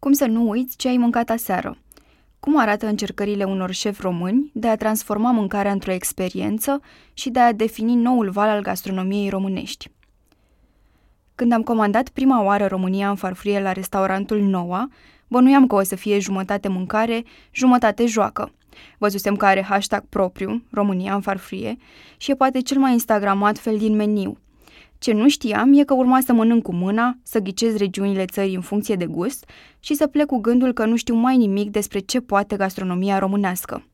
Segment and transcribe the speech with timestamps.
[0.00, 1.76] Cum să nu uiți ce ai mâncat aseară?
[2.40, 6.80] Cum arată încercările unor șefi români de a transforma mâncarea într-o experiență
[7.12, 9.90] și de a defini noul val al gastronomiei românești?
[11.34, 14.88] Când am comandat prima oară România în farfurie la restaurantul Noua,
[15.28, 18.52] bănuiam că o să fie jumătate mâncare, jumătate joacă.
[18.98, 21.76] Văzusem că are hashtag propriu, România în farfurie,
[22.16, 24.38] și e poate cel mai instagramat fel din meniu–
[25.00, 28.60] ce nu știam e că urma să mănânc cu mâna, să ghicez regiunile țării în
[28.60, 32.20] funcție de gust și să plec cu gândul că nu știu mai nimic despre ce
[32.20, 33.86] poate gastronomia românească.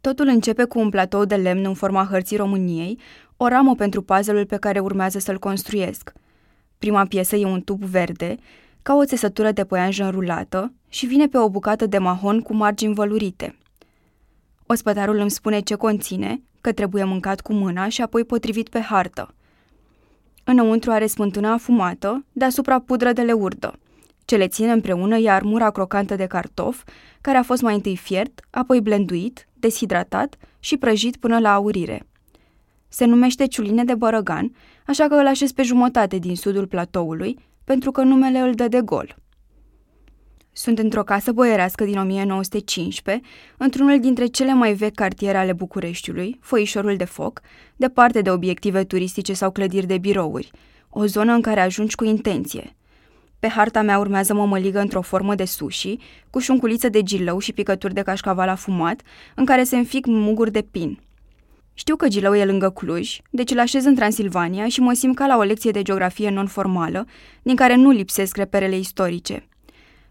[0.00, 2.98] Totul începe cu un platou de lemn în forma hărții României,
[3.36, 6.12] o ramă pentru puzzle-ul pe care urmează să-l construiesc.
[6.78, 8.36] Prima piesă e un tub verde,
[8.82, 12.94] ca o țesătură de păianjă înrulată și vine pe o bucată de mahon cu margini
[12.94, 13.58] vălurite.
[14.66, 19.34] Ospătarul îmi spune ce conține, că trebuie mâncat cu mâna și apoi potrivit pe hartă–
[20.50, 23.78] Înăuntru are smântâna afumată, deasupra pudră de leurdă.
[24.24, 26.84] Ce le ține împreună e armura crocantă de cartof,
[27.20, 32.06] care a fost mai întâi fiert, apoi blenduit, deshidratat și prăjit până la aurire.
[32.88, 34.54] Se numește ciuline de bărăgan,
[34.86, 38.80] așa că îl așez pe jumătate din sudul platoului, pentru că numele îl dă de
[38.80, 39.16] gol.
[40.60, 46.96] Sunt într-o casă boierească din 1915, într-unul dintre cele mai vechi cartiere ale Bucureștiului, Foișorul
[46.96, 47.40] de Foc,
[47.76, 50.50] departe de obiective turistice sau clădiri de birouri,
[50.90, 52.76] o zonă în care ajungi cu intenție.
[53.38, 55.96] Pe harta mea urmează mămăligă într-o formă de sushi,
[56.30, 59.00] cu șunculiță de gilău și picături de cașcaval afumat,
[59.34, 60.98] în care se înfic muguri de pin.
[61.74, 65.26] Știu că Gilău e lângă Cluj, deci îl așez în Transilvania și mă simt ca
[65.26, 67.06] la o lecție de geografie non-formală,
[67.42, 69.44] din care nu lipsesc reperele istorice–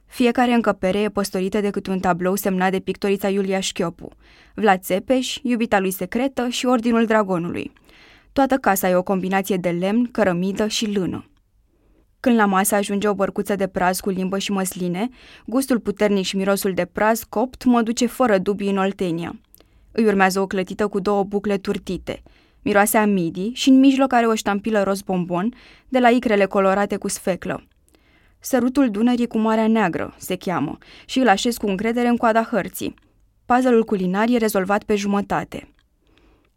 [0.09, 4.09] fiecare încăpere e păstorită de câte un tablou semnat de pictorița Iulia Șchiopu,
[4.53, 7.71] Vlad Țepeș, iubita lui secretă și Ordinul Dragonului.
[8.33, 11.30] Toată casa e o combinație de lemn, cărămidă și lână.
[12.19, 15.09] Când la masă ajunge o bărcuță de praz cu limbă și măsline,
[15.45, 19.39] gustul puternic și mirosul de praz copt mă duce fără dubii în Oltenia.
[19.91, 22.21] Îi urmează o clătită cu două bucle turtite,
[22.61, 25.53] miroase a midi și în mijloc are o ștampilă roz bombon
[25.87, 27.64] de la icrele colorate cu sfeclă.
[28.42, 32.94] Sărutul Dunării cu Marea Neagră se cheamă și îl așez cu încredere în coada hărții.
[33.45, 35.73] Puzzle-ul culinar e rezolvat pe jumătate.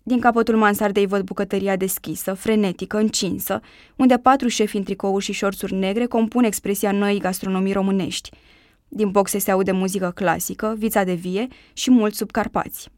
[0.03, 3.61] Din capătul mansardei văd bucătăria deschisă, frenetică, încinsă,
[3.97, 8.31] unde patru șefi în tricouri și șorțuri negre compun expresia noii gastronomii românești.
[8.89, 12.89] Din boxe se aude muzică clasică, vița de vie și mulți subcarpați.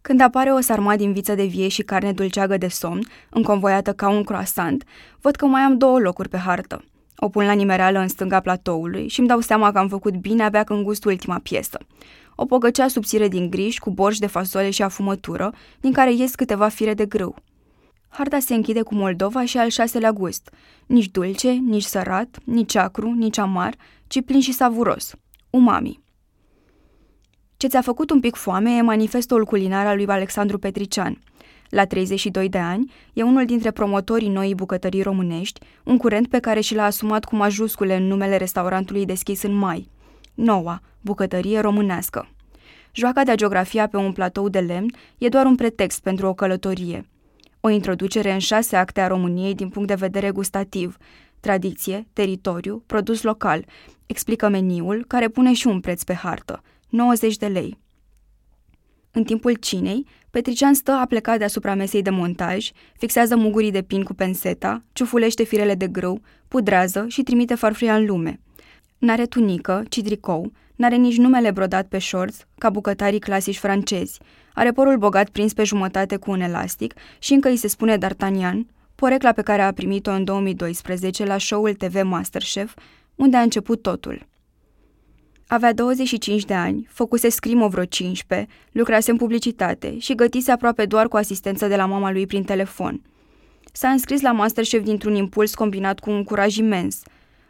[0.00, 4.08] Când apare o sarma din viță de vie și carne dulceagă de somn, înconvoiată ca
[4.08, 4.84] un croissant,
[5.20, 6.84] văd că mai am două locuri pe hartă–
[7.20, 10.42] o pun la nimereală în stânga platoului și îmi dau seama că am făcut bine
[10.44, 11.78] abia când gust ultima piesă.
[12.34, 16.68] O pogăcea subțire din griș cu borș de fasole și afumătură, din care ies câteva
[16.68, 17.36] fire de grâu.
[18.08, 20.50] Harta se închide cu Moldova și al șaselea gust.
[20.86, 23.74] Nici dulce, nici sărat, nici acru, nici amar,
[24.06, 25.14] ci plin și savuros.
[25.50, 26.00] Umami.
[27.56, 31.18] Ce ți-a făcut un pic foame e manifestul culinar al lui Alexandru Petrician–
[31.68, 36.60] la 32 de ani, e unul dintre promotorii noii bucătării românești, un curent pe care
[36.60, 39.88] și l-a asumat cu majuscule în numele restaurantului deschis în mai.
[40.34, 42.28] Noua, bucătărie românească.
[42.92, 47.08] Joaca de geografia pe un platou de lemn e doar un pretext pentru o călătorie.
[47.60, 50.96] O introducere în șase acte a României din punct de vedere gustativ,
[51.40, 53.64] tradiție, teritoriu, produs local,
[54.06, 57.78] explică meniul, care pune și un preț pe hartă, 90 de lei.
[59.10, 64.02] În timpul cinei, Petrician stă a plecat deasupra mesei de montaj, fixează mugurii de pin
[64.02, 68.40] cu penseta, ciufulește firele de grâu, pudrează și trimite farfuria în lume.
[68.98, 74.20] N-are tunică, ci tricou, n-are nici numele brodat pe shorts, ca bucătarii clasici francezi.
[74.54, 78.66] Are porul bogat prins pe jumătate cu un elastic și încă îi se spune D'Artagnan,
[78.94, 82.74] porecla pe care a primit-o în 2012 la show-ul TV Masterchef,
[83.14, 84.27] unde a început totul.
[85.50, 91.08] Avea 25 de ani, făcuse scrimo vreo 15, lucrase în publicitate și gătise aproape doar
[91.08, 93.02] cu asistență de la mama lui prin telefon.
[93.72, 97.02] S-a înscris la Masterchef dintr-un impuls combinat cu un curaj imens.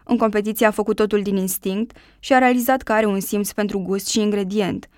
[0.05, 3.79] În competiție a făcut totul din instinct și a realizat că are un simț pentru
[3.79, 4.89] gust și ingredient.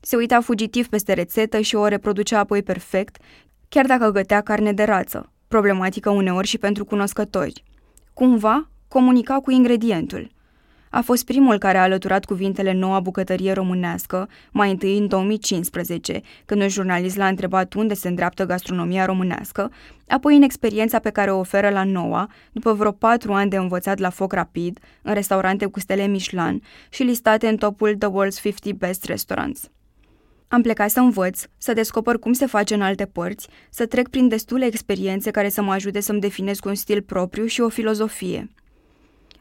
[0.00, 3.16] Se uita fugitiv peste rețetă și o reproducea apoi perfect,
[3.68, 7.64] chiar dacă gătea carne de rață, problematică uneori și pentru cunoscători.
[8.14, 10.30] Cumva, comunica cu ingredientul–
[10.90, 16.60] a fost primul care a alăturat cuvintele noua bucătărie românească, mai întâi în 2015, când
[16.60, 19.70] un jurnalist l-a întrebat unde se îndreaptă gastronomia românească,
[20.08, 23.98] apoi în experiența pe care o oferă la noua, după vreo patru ani de învățat
[23.98, 28.72] la foc rapid, în restaurante cu stele Michelin și listate în topul The World's 50
[28.72, 29.70] Best Restaurants.
[30.48, 34.28] Am plecat să învăț, să descoper cum se face în alte părți, să trec prin
[34.28, 38.48] destule experiențe care să mă ajute să-mi definesc un stil propriu și o filozofie–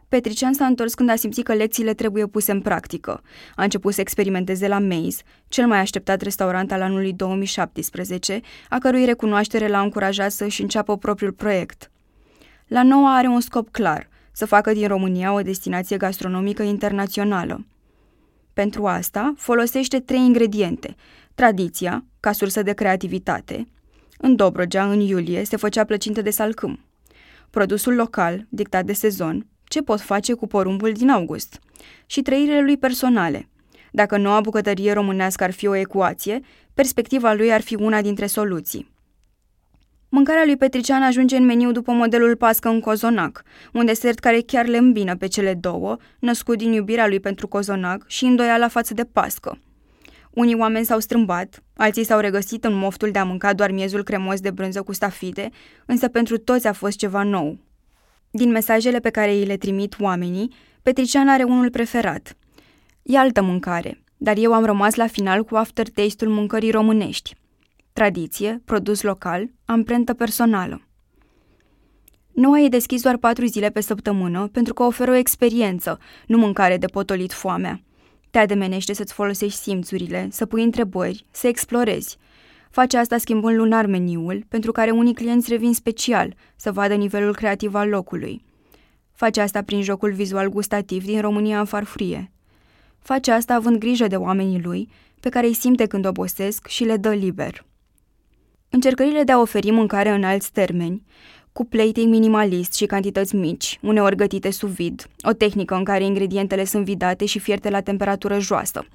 [0.10, 3.22] Petrician s-a întors când a simțit că lecțiile trebuie puse în practică.
[3.56, 9.06] A început să experimenteze la Maze, cel mai așteptat restaurant al anului 2017, a cărui
[9.06, 11.92] recunoaștere l-a încurajat să-și înceapă propriul proiect.
[12.68, 17.66] La noua are un scop clar, să facă din România o destinație gastronomică internațională.
[18.54, 20.96] Pentru asta folosește trei ingrediente.
[21.36, 23.68] Tradiția, ca sursă de creativitate.
[24.18, 26.86] În Dobrogea, în iulie, se făcea plăcintă de salcâm.
[27.50, 31.60] Produsul local, dictat de sezon, ce pot face cu porumbul din august.
[32.06, 33.50] Și trăirile lui personale.
[33.92, 36.40] Dacă noua bucătărie românească ar fi o ecuație,
[36.74, 38.92] perspectiva lui ar fi una dintre soluții.
[40.10, 43.44] Mâncarea lui Petrician ajunge în meniu după modelul pască în cozonac,
[43.74, 48.08] un desert care chiar le îmbină pe cele două, născut din iubirea lui pentru cozonac
[48.08, 49.60] și îndoiala față de pască.
[50.32, 54.40] Unii oameni s-au strâmbat, alții s-au regăsit în moftul de a mânca doar miezul cremos
[54.40, 55.50] de brânză cu stafide,
[55.86, 57.58] însă pentru toți a fost ceva nou.
[58.38, 62.38] Din mesajele pe care îi le trimit oamenii, Petrician are unul preferat.
[63.04, 67.36] E altă mâncare, dar eu am rămas la final cu aftertaste-ul mâncării românești.
[67.94, 70.82] Tradiție, produs local, amprentă personală.
[72.34, 76.78] Noua e deschis doar patru zile pe săptămână pentru că oferă o experiență, nu mâncare
[76.78, 77.82] de potolit foamea.
[78.30, 82.18] Te ademenește să-ți folosești simțurile, să pui întrebări, să explorezi.
[82.70, 87.76] Face asta schimbând lunar meniul, pentru care unii clienți revin special, să vadă nivelul creativ
[87.76, 88.46] al locului.
[89.12, 92.32] Face asta prin jocul vizual gustativ din România în farfurie.
[93.00, 96.98] Face asta având grijă de oamenii lui, pe care îi simte când obosesc și le
[96.98, 97.66] dă liber.
[98.70, 101.04] Încercările de a oferi mâncare în alți termeni,
[101.52, 106.66] cu plating minimalist și cantități mici, uneori gătite sub vid, o tehnică în care ingredientele
[106.66, 108.86] sunt vidate și fierte la temperatură joasă.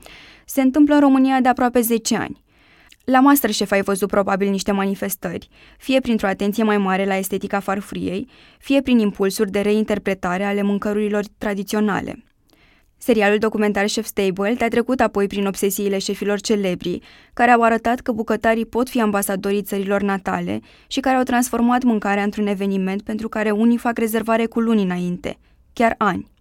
[0.47, 2.42] Se întâmplă în România de aproape 10 ani.
[3.05, 8.29] La Masterchef ai văzut probabil niște manifestări, fie printr-o atenție mai mare la estetica farfuriei,
[8.59, 12.25] fie prin impulsuri de reinterpretare ale mâncărurilor tradiționale.
[12.99, 16.99] Serialul documentar Chef Stable te-a trecut apoi prin obsesiile șefilor celebri,
[17.33, 22.23] care au arătat că bucătarii pot fi ambasadorii țărilor natale și care au transformat mâncarea
[22.23, 25.39] într-un eveniment pentru care unii fac rezervare cu luni înainte,
[25.73, 26.31] chiar ani.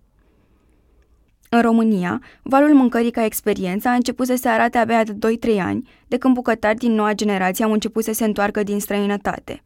[1.54, 5.90] În România, valul mâncării ca experiență a început să se arate abia de 2-3 ani,
[6.08, 9.64] de când bucătari din noua generație au început să se întoarcă din străinătate.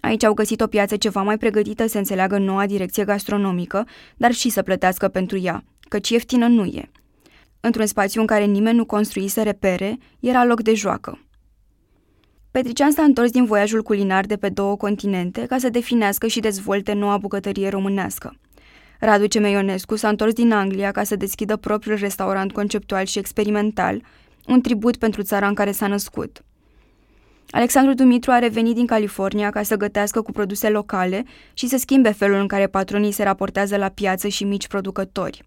[0.00, 3.86] Aici au găsit o piață ceva mai pregătită să înțeleagă noua direcție gastronomică,
[4.16, 6.90] dar și să plătească pentru ea, căci ieftină nu e.
[7.60, 11.18] Într-un spațiu în care nimeni nu construise repere, era loc de joacă.
[12.50, 16.92] Petrician s-a întors din voiajul culinar de pe două continente ca să definească și dezvolte
[16.92, 18.36] noua bucătărie românească.
[19.00, 24.02] Radu Cemeionescu s-a întors din Anglia ca să deschidă propriul restaurant conceptual și experimental,
[24.46, 26.44] un tribut pentru țara în care s-a născut.
[27.50, 32.10] Alexandru Dumitru a revenit din California ca să gătească cu produse locale și să schimbe
[32.10, 35.44] felul în care patronii se raportează la piață și mici producători.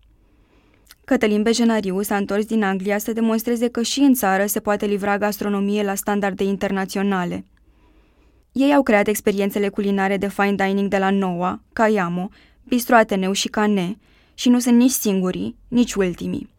[1.06, 5.18] Cătălin Bejenariu s-a întors din Anglia să demonstreze că și în țară se poate livra
[5.18, 7.46] gastronomie la standarde internaționale.
[8.52, 12.30] Ei au creat experiențele culinare de fine dining de la Noua, Caiamo,
[12.68, 13.98] Bistro Ateneu și Cane
[14.34, 16.52] și nu sunt nici singurii, nici ultimii.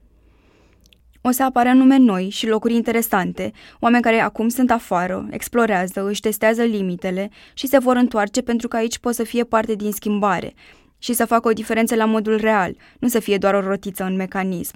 [1.21, 6.21] O să apară nume noi și locuri interesante, oameni care acum sunt afară, explorează, își
[6.21, 10.55] testează limitele și se vor întoarce pentru că aici pot să fie parte din schimbare,
[10.99, 14.17] și să facă o diferență la modul real, nu să fie doar o rotiță în
[14.17, 14.75] mecanism.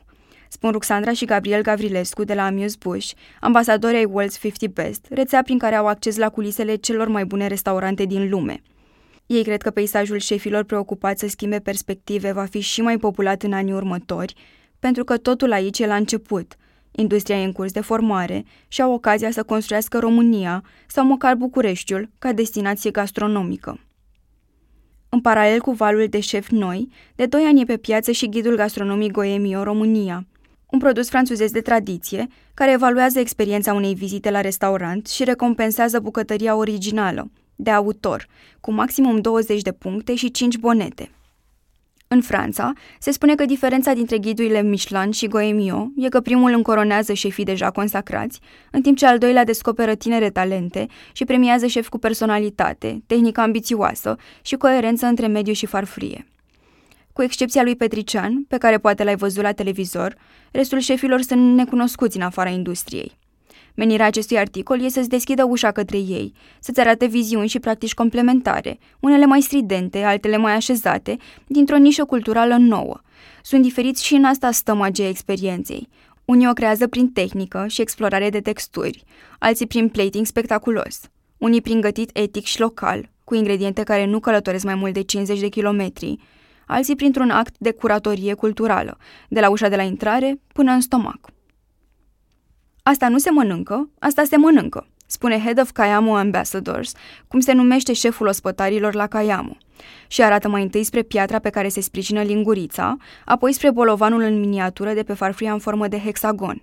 [0.48, 5.42] Spun Ruxandra și Gabriel Gavrilescu de la Amuse Bush, ambasadori ai World's 50 Best, rețea
[5.42, 8.62] prin care au acces la culisele celor mai bune restaurante din lume.
[9.28, 13.52] Ei cred că peisajul șefilor preocupați să schimbe perspective va fi și mai populat în
[13.52, 14.35] anii următori,
[14.78, 16.56] pentru că totul aici e la început.
[16.90, 22.11] Industria e în curs de formare și au ocazia să construiască România sau măcar Bucureștiul
[22.18, 23.80] ca destinație gastronomică.
[25.08, 28.56] În paralel cu valul de șef noi, de doi ani e pe piață și ghidul
[28.56, 30.26] gastronomic Goemio România,
[30.70, 36.56] un produs franțuzez de tradiție care evaluează experiența unei vizite la restaurant și recompensează bucătăria
[36.56, 37.30] originală,
[37.61, 38.27] de autor,
[38.61, 41.11] cu maximum 20 de puncte și 5 bonete.
[42.09, 47.12] În Franța, se spune că diferența dintre ghidurile Michelin și Goemio e că primul încoronează
[47.12, 51.99] șefii deja consacrați, în timp ce al doilea descoperă tinere talente și premiază șefi cu
[51.99, 56.27] personalitate, tehnică ambițioasă și coerență între mediu și farfurie.
[57.12, 60.17] Cu excepția lui Petrician, pe care poate l-ai văzut la televizor,
[60.50, 63.19] restul șefilor sunt necunoscuți în afara industriei.
[63.78, 68.78] Menirea acestui articol este să-ți deschidă ușa către ei, să-ți arate viziuni și practici complementare,
[69.00, 71.16] unele mai stridente, altele mai așezate,
[71.47, 73.00] dintr-o nișă culturală nouă.
[73.42, 75.88] Sunt diferiți și în asta stă magia experienței.
[76.25, 79.04] Unii o creează prin tehnică și explorare de texturi,
[79.38, 81.00] alții prin plating spectaculos,
[81.37, 85.40] unii prin gătit etic și local, cu ingrediente care nu călătoresc mai mult de 50
[85.40, 86.16] de kilometri,
[86.66, 91.37] alții printr-un act de curatorie culturală, de la ușa de la intrare până în stomac.
[92.88, 96.92] Asta nu se mănâncă, asta se mănâncă, spune Head of Kayamo Ambassadors,
[97.26, 99.57] cum se numește șeful ospătarilor la Kayamo,
[100.07, 104.40] și arată mai întâi spre piatra pe care se sprijină lingurița, apoi spre bolovanul în
[104.40, 106.62] miniatură de pe farfuria în formă de hexagon.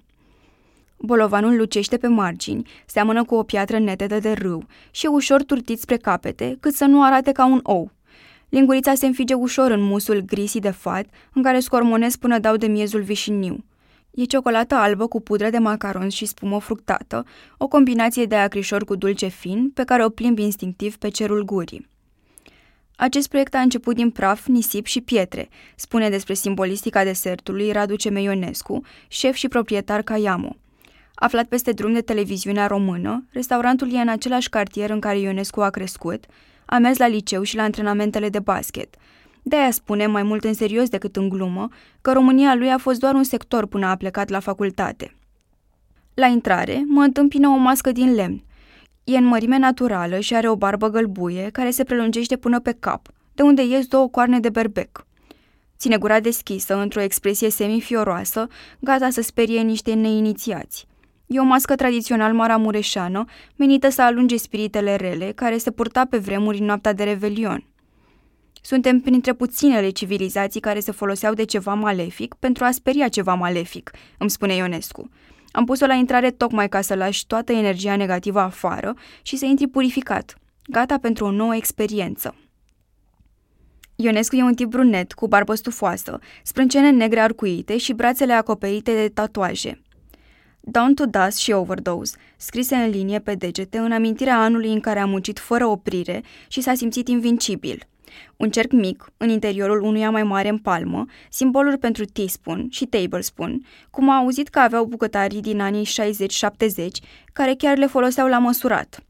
[0.98, 5.80] Bolovanul lucește pe margini, seamănă cu o piatră netetă de râu și e ușor turtit
[5.80, 7.92] spre capete, cât să nu arate ca un ou.
[8.50, 12.68] Lingurița se înfige ușor în musul grisi de fat, în care scormonesc până dau de
[12.68, 13.64] miezul vișiniu.
[14.16, 17.26] E ciocolată albă cu pudră de macaron și spumă fructată,
[17.58, 21.88] o combinație de acrișor cu dulce fin, pe care o plimbi instinctiv pe cerul gurii.
[22.96, 28.82] Acest proiect a început din praf, nisip și pietre, spune despre simbolistica desertului Radu Cemeionescu,
[29.08, 30.56] șef și proprietar Caiamo.
[31.16, 35.70] Aflat peste drum de televiziunea română, restaurantul e în același cartier în care Ionescu a
[35.70, 36.26] crescut,
[36.66, 38.96] a mers la liceu și la antrenamentele de basket.
[39.48, 41.68] De aia spune, mai mult în serios decât în glumă,
[42.02, 45.16] că România lui a fost doar un sector până a plecat la facultate.
[46.14, 48.44] La intrare, mă întâmpină o mască din lemn.
[49.04, 53.08] E în mărime naturală și are o barbă gălbuie care se prelungește până pe cap,
[53.34, 55.06] de unde ies două coarne de berbec.
[55.78, 58.48] Ține gura deschisă, într-o expresie semifioroasă,
[58.80, 60.88] gata să sperie niște neinițiați.
[61.28, 63.26] E o mască tradițional maramureșană,
[63.56, 67.64] menită să alunge spiritele rele, care se purta pe vremuri în noaptea de revelion.
[68.66, 73.92] Suntem printre puținele civilizații care se foloseau de ceva malefic pentru a speria ceva malefic,
[74.18, 75.10] îmi spune Ionescu.
[75.52, 79.68] Am pus-o la intrare tocmai ca să lași toată energia negativă afară și să intri
[79.68, 82.36] purificat, gata pentru o nouă experiență.
[83.96, 89.10] Ionescu e un tip brunet, cu barbă stufoasă, sprâncene negre arcuite și brațele acoperite de
[89.10, 89.82] tatuaje.
[90.60, 95.00] Down to Dust și Overdose, scrise în linie pe degete în amintirea anului în care
[95.00, 97.88] a muncit fără oprire și s-a simțit invincibil.
[98.38, 103.62] Un cerc mic, în interiorul unuia mai mare în palmă, simboluri pentru teaspoon și tablespoon,
[103.90, 105.88] cum a auzit că aveau bucătarii din anii 60-70,
[107.34, 109.04] care chiar le foloseau la măsurat.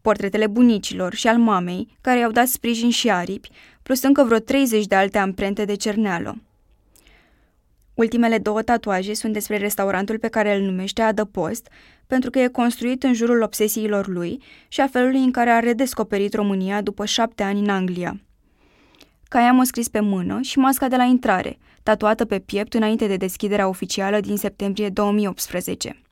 [0.00, 3.50] Portretele bunicilor și al mamei, care i-au dat sprijin și aripi,
[3.82, 6.36] plus încă vreo 30 de alte amprente de cerneală.
[7.94, 11.68] Ultimele două tatuaje sunt despre restaurantul pe care îl numește Adăpost,
[12.06, 16.34] pentru că e construit în jurul obsesiilor lui și a felului în care a redescoperit
[16.34, 18.20] România după șapte ani în Anglia.
[19.30, 23.16] Caia m-a scris pe mână și masca de la intrare, tatuată pe piept înainte de
[23.16, 26.02] deschiderea oficială din septembrie 2018.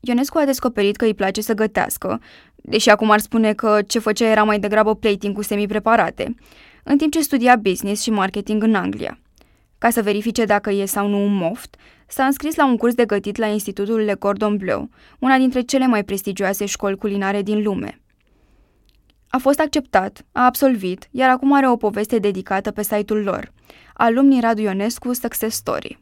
[0.00, 2.20] Ionescu a descoperit că îi place să gătească,
[2.56, 6.34] deși acum ar spune că ce făcea era mai degrabă plating cu semi-preparate,
[6.84, 9.18] în timp ce studia business și marketing în Anglia.
[9.78, 11.76] Ca să verifice dacă e sau nu un moft,
[12.06, 15.86] s-a înscris la un curs de gătit la Institutul Le Cordon Bleu, una dintre cele
[15.86, 18.00] mai prestigioase școli culinare din lume.
[19.32, 23.52] A fost acceptat, a absolvit, iar acum are o poveste dedicată pe site-ul lor,
[23.94, 25.98] Alumnii Radu Ionescu Success Story.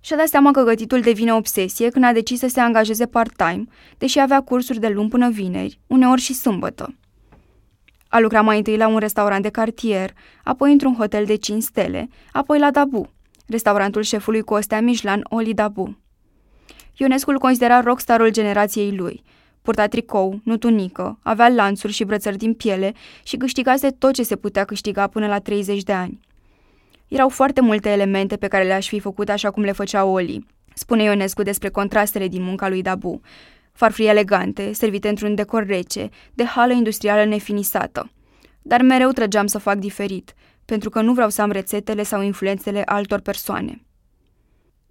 [0.00, 3.64] Și-a dat seama că gătitul devine obsesie când a decis să se angajeze part-time,
[3.98, 6.94] deși avea cursuri de luni până vineri, uneori și sâmbătă.
[8.08, 12.08] A lucrat mai întâi la un restaurant de cartier, apoi într-un hotel de 5 stele,
[12.32, 13.12] apoi la Dabu,
[13.46, 15.98] restaurantul șefului cu ostea Michelin Oli Dabu.
[16.96, 19.22] Ionescu îl considera rockstarul generației lui.
[19.64, 22.92] Purta tricou, nu tunică, avea lanțuri și brățări din piele
[23.22, 26.20] și câștigase tot ce se putea câștiga până la 30 de ani.
[27.08, 31.02] Erau foarte multe elemente pe care le-aș fi făcut așa cum le făcea Oli, spune
[31.02, 33.20] Ionescu despre contrastele din munca lui Dabu,
[33.72, 38.10] farfurii elegante, servite într-un decor rece, de hală industrială nefinisată.
[38.62, 42.82] Dar mereu trăgeam să fac diferit, pentru că nu vreau să am rețetele sau influențele
[42.84, 43.83] altor persoane.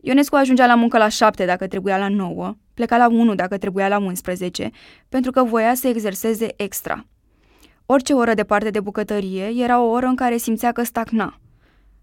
[0.05, 3.88] Ionescu ajungea la muncă la șapte dacă trebuia la nouă, pleca la unu dacă trebuia
[3.88, 4.69] la 11,
[5.10, 7.05] pentru că voia să exerseze extra.
[7.86, 11.39] Orice oră departe de bucătărie era o oră în care simțea că stagna.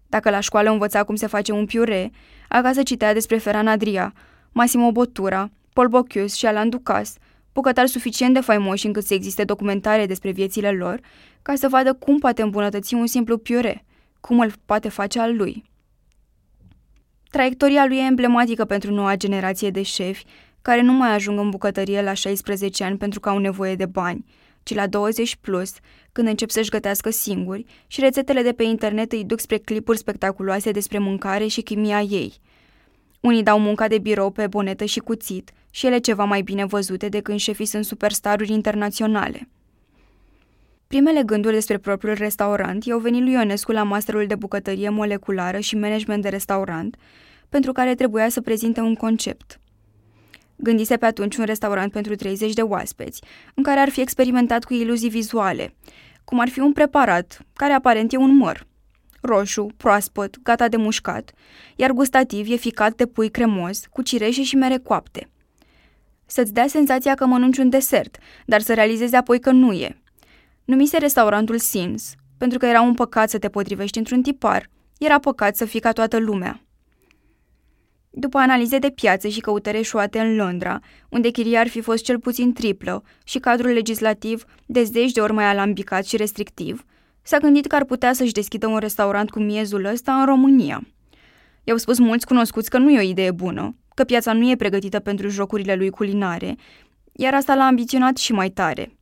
[0.07, 2.11] Dacă la școală învăța cum se face un piure,
[2.49, 4.13] acasă citea despre Ferran Adria,
[4.51, 7.15] Massimo Bottura, Paul Bocuse și Alan Ducas,
[7.53, 10.99] bucătari suficient de faimoși încât să existe documentare despre viețile lor,
[11.41, 13.85] ca să vadă cum poate îmbunătăți un simplu piure,
[14.19, 15.70] cum îl poate face al lui.
[17.31, 20.25] Traiectoria lui e emblematică pentru noua generație de șefi,
[20.61, 24.25] care nu mai ajung în bucătărie la 16 ani pentru că au nevoie de bani,
[24.63, 25.73] ci la 20 plus,
[26.11, 30.71] când încep să-și gătească singuri și rețetele de pe internet îi duc spre clipuri spectaculoase
[30.71, 32.33] despre mâncare și chimia ei.
[33.19, 37.09] Unii dau munca de birou pe bonetă și cuțit, și ele ceva mai bine văzute
[37.09, 39.49] de când șefii sunt superstaruri internaționale.
[40.91, 45.75] Primele gânduri despre propriul restaurant i-au venit lui Ionescu la masterul de bucătărie moleculară și
[45.75, 46.95] management de restaurant,
[47.49, 49.59] pentru care trebuia să prezinte un concept.
[50.55, 53.21] Gândise pe atunci un restaurant pentru 30 de oaspeți,
[53.53, 55.73] în care ar fi experimentat cu iluzii vizuale,
[56.23, 58.67] cum ar fi un preparat, care aparent e un măr.
[59.21, 61.31] roșu, proaspăt, gata de mușcat,
[61.75, 65.29] iar gustativ e ficat de pui cremos, cu cireșe și mere coapte.
[66.25, 70.00] Să-ți dea senzația că mănânci un desert, dar să realizezi apoi că nu e.
[70.71, 75.55] Numise restaurantul Sins, pentru că era un păcat să te potrivești într-un tipar, era păcat
[75.55, 76.61] să fii ca toată lumea.
[78.09, 82.19] După analize de piață și căutări eșuate în Londra, unde chiria ar fi fost cel
[82.19, 86.85] puțin triplă și cadrul legislativ de zeci de ori mai alambicat și restrictiv,
[87.21, 90.87] s-a gândit că ar putea să-și deschidă un restaurant cu miezul ăsta în România.
[91.63, 94.99] I-au spus mulți cunoscuți că nu e o idee bună, că piața nu e pregătită
[94.99, 96.55] pentru jocurile lui culinare,
[97.11, 98.95] iar asta l-a ambiționat și mai tare.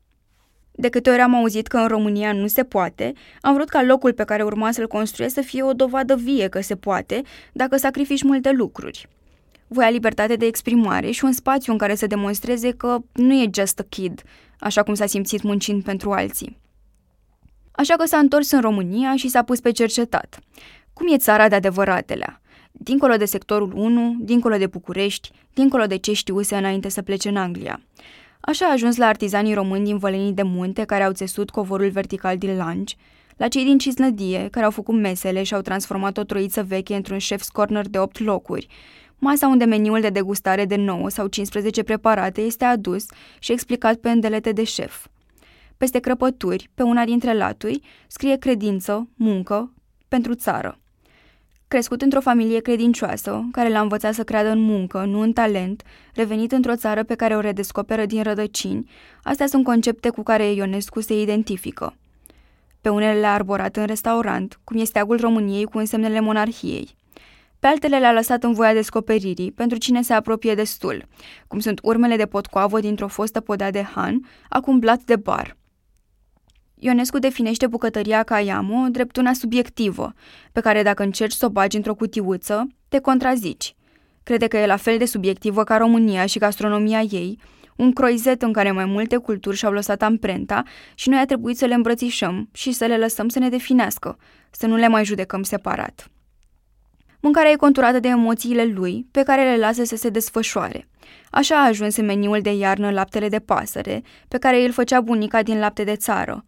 [0.80, 4.14] De câte ori am auzit că în România nu se poate, am vrut ca locul
[4.14, 7.22] pe care urma să-l construiesc să fie o dovadă vie că se poate,
[7.52, 9.08] dacă sacrifici multe lucruri.
[9.68, 13.80] Voia libertate de exprimare și un spațiu în care să demonstreze că nu e just
[13.80, 14.22] a kid,
[14.60, 16.58] așa cum s-a simțit muncind pentru alții.
[17.72, 20.40] Așa că s-a întors în România și s-a pus pe cercetat.
[20.94, 22.42] Cum e țara de adevăratelea?
[22.72, 27.38] Dincolo de sectorul 1, dincolo de București, dincolo de ce știuse înainte să plece în
[27.38, 27.82] Anglia.
[28.42, 32.38] Așa a ajuns la artizanii români din Vălenii de Munte, care au țesut covorul vertical
[32.38, 32.96] din Langi,
[33.38, 37.18] la cei din Cisnădie, care au făcut mesele și au transformat o troiță veche într-un
[37.18, 38.68] chef's corner de 8 locuri,
[39.18, 43.06] masa unde meniul de degustare de 9 sau 15 preparate este adus
[43.40, 45.08] și explicat pe îndelete de șef.
[45.78, 49.74] Peste crăpături, pe una dintre laturi, scrie credință, muncă,
[50.08, 50.80] pentru țară.
[51.70, 55.84] Crescut într-o familie credincioasă, care l-a învățat să creadă în muncă, nu în talent,
[56.14, 58.90] revenit într-o țară pe care o redescoperă din rădăcini,
[59.24, 61.96] astea sunt concepte cu care Ionescu se identifică.
[62.82, 66.96] Pe unele le-a arborat în restaurant, cum este agul României cu însemnele monarhiei.
[67.60, 71.06] Pe altele le-a lăsat în voia descoperirii, pentru cine se apropie destul,
[71.48, 75.58] cum sunt urmele de potcoavă dintr-o fostă podea de han, acum blat de bar–
[76.82, 80.14] Ionescu definește bucătăria ca iamo drept una subiectivă,
[80.52, 83.76] pe care dacă încerci să o bagi într-o cutiuță, te contrazici.
[84.24, 87.40] Crede că e la fel de subiectivă ca România și gastronomia ei,
[87.76, 90.64] un croizet în care mai multe culturi și-au lăsat amprenta
[90.96, 94.18] și noi a trebuit să le îmbrățișăm și să le lăsăm să ne definească,
[94.52, 96.12] să nu le mai judecăm separat.
[97.22, 100.88] Mâncarea e conturată de emoțiile lui, pe care le lasă să se desfășoare.
[101.32, 105.44] Așa a ajuns în meniul de iarnă laptele de pasăre, pe care îl făcea bunica
[105.44, 106.46] din lapte de țară,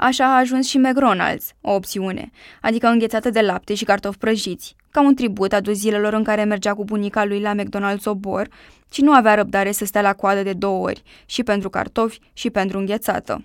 [0.00, 2.30] Așa a ajuns și McDonald's, o opțiune,
[2.60, 6.74] adică înghețată de lapte și cartofi prăjiți, ca un tribut adus zilelor în care mergea
[6.74, 8.48] cu bunica lui la McDonald's Obor
[8.92, 12.50] și nu avea răbdare să stea la coadă de două ori, și pentru cartofi și
[12.50, 13.44] pentru înghețată.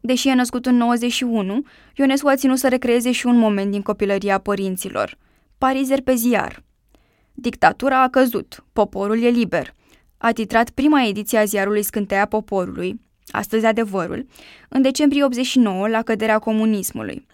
[0.00, 1.62] Deși e născut în 91,
[1.94, 5.18] Ionescu a ținut să recreeze și un moment din copilăria părinților.
[5.58, 6.62] Parizer pe ziar.
[7.32, 9.74] Dictatura a căzut, poporul e liber.
[10.16, 14.26] A titrat prima ediție a ziarului Scânteia Poporului, astăzi adevărul,
[14.68, 17.26] în decembrie 89, la căderea comunismului.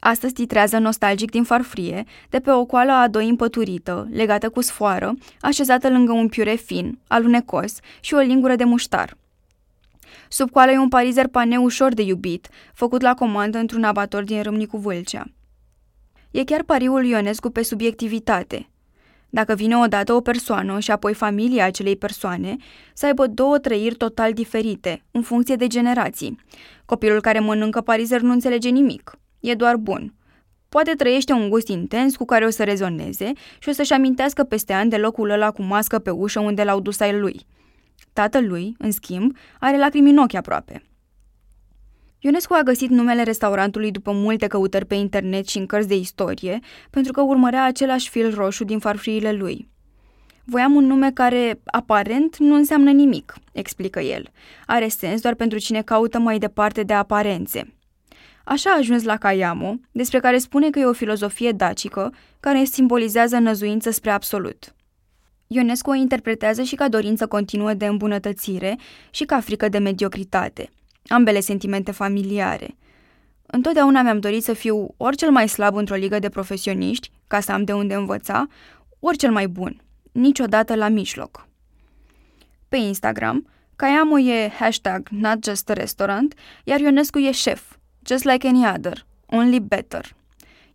[0.00, 5.14] Astăzi titrează nostalgic din farfrie, de pe o coală a doi împăturită, legată cu sfoară,
[5.40, 9.16] așezată lângă un piure fin, alunecos și o lingură de muștar.
[10.28, 14.42] Sub coală e un parizer paneu ușor de iubit, făcut la comandă într-un abator din
[14.42, 15.24] Râmnicu Vâlcea.
[16.30, 18.66] E chiar pariul Ionescu pe subiectivitate–
[19.30, 22.56] dacă vine odată o persoană și apoi familia acelei persoane,
[22.94, 26.40] să aibă două trăiri total diferite, în funcție de generații.
[26.84, 29.18] Copilul care mănâncă parizer nu înțelege nimic.
[29.40, 30.14] E doar bun.
[30.68, 34.72] Poate trăiește un gust intens cu care o să rezoneze și o să-și amintească peste
[34.72, 37.46] ani de locul ăla cu mască pe ușă unde l-au dus ai lui.
[38.12, 40.82] Tatălui, în schimb, are lacrimi în ochi aproape.
[42.26, 46.58] Ionescu a găsit numele restaurantului după multe căutări pe internet și în cărți de istorie,
[46.90, 49.68] pentru că urmărea același fil roșu din farfuriile lui.
[50.44, 54.30] Voiam un nume care, aparent, nu înseamnă nimic, explică el.
[54.66, 57.74] Are sens doar pentru cine caută mai departe de aparențe.
[58.44, 63.38] Așa a ajuns la Kayamo, despre care spune că e o filozofie dacică care simbolizează
[63.38, 64.74] năzuință spre absolut.
[65.46, 68.78] Ionescu o interpretează și ca dorință continuă de îmbunătățire
[69.10, 70.70] și ca frică de mediocritate–
[71.08, 72.76] ambele sentimente familiare.
[73.46, 77.52] Întotdeauna mi-am dorit să fiu ori cel mai slab într-o ligă de profesioniști, ca să
[77.52, 78.46] am de unde învăța,
[79.00, 79.80] ori cel mai bun,
[80.12, 81.48] niciodată la mijloc.
[82.68, 87.62] Pe Instagram, Kayamo e hashtag not just a restaurant, iar Ionescu e șef,
[88.06, 90.14] just like any other, only better.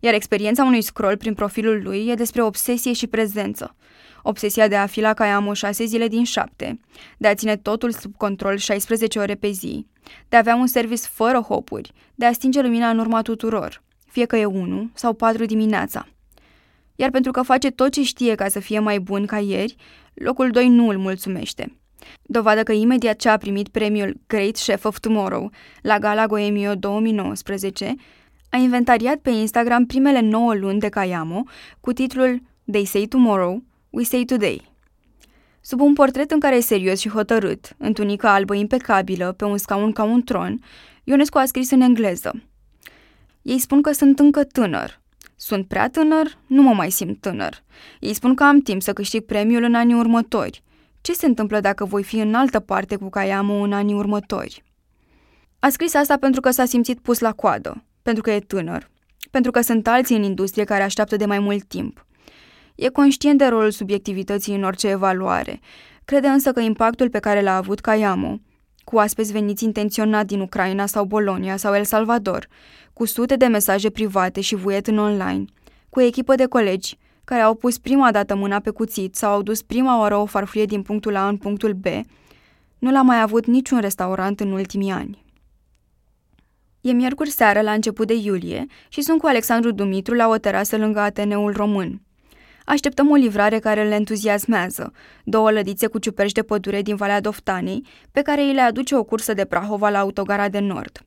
[0.00, 3.74] Iar experiența unui scroll prin profilul lui e despre obsesie și prezență,
[4.22, 6.80] obsesia de a fi la Caiamoș șase zile din șapte,
[7.18, 9.86] de a ține totul sub control 16 ore pe zi,
[10.28, 14.24] de a avea un service fără hopuri, de a stinge lumina în urma tuturor, fie
[14.24, 16.08] că e 1 sau 4 dimineața.
[16.96, 19.74] Iar pentru că face tot ce știe ca să fie mai bun ca ieri,
[20.14, 21.76] locul 2 nu îl mulțumește.
[22.22, 25.50] Dovadă că imediat ce a primit premiul Great Chef of Tomorrow
[25.82, 27.94] la Gala Goemio 2019,
[28.50, 31.42] a inventariat pe Instagram primele 9 luni de Kayamo
[31.80, 34.70] cu titlul They say tomorrow, we say today.
[35.60, 39.58] Sub un portret în care e serios și hotărât, în tunică albă impecabilă, pe un
[39.58, 40.60] scaun ca un tron,
[41.04, 42.42] Ionescu a scris în engleză.
[43.42, 45.00] Ei spun că sunt încă tânăr.
[45.36, 46.38] Sunt prea tânăr?
[46.46, 47.62] Nu mă mai simt tânăr.
[48.00, 50.62] Ei spun că am timp să câștig premiul în anii următori.
[51.00, 54.64] Ce se întâmplă dacă voi fi în altă parte cu Kayamo în anii următori?
[55.58, 58.90] A scris asta pentru că s-a simțit pus la coadă, pentru că e tânăr,
[59.30, 62.06] pentru că sunt alții în industrie care așteaptă de mai mult timp.
[62.74, 65.60] E conștient de rolul subiectivității în orice evaluare.
[66.04, 68.40] Crede însă că impactul pe care l-a avut Kayamo,
[68.84, 72.48] cu aspeți veniți intenționat din Ucraina sau Bolonia sau El Salvador,
[72.92, 75.44] cu sute de mesaje private și vuiet în online,
[75.88, 79.42] cu o echipă de colegi care au pus prima dată mâna pe cuțit sau au
[79.42, 81.86] dus prima oară o farfurie din punctul A în punctul B,
[82.78, 85.24] nu l-a mai avut niciun restaurant în ultimii ani.
[86.80, 90.76] E miercuri seară la început de iulie și sunt cu Alexandru Dumitru la o terasă
[90.76, 92.00] lângă Ateneul Român.
[92.64, 94.92] Așteptăm o livrare care îl entuziasmează,
[95.24, 99.04] două lădițe cu ciuperci de pădure din Valea Doftanei, pe care îi le aduce o
[99.04, 101.02] cursă de Prahova la autogara de nord.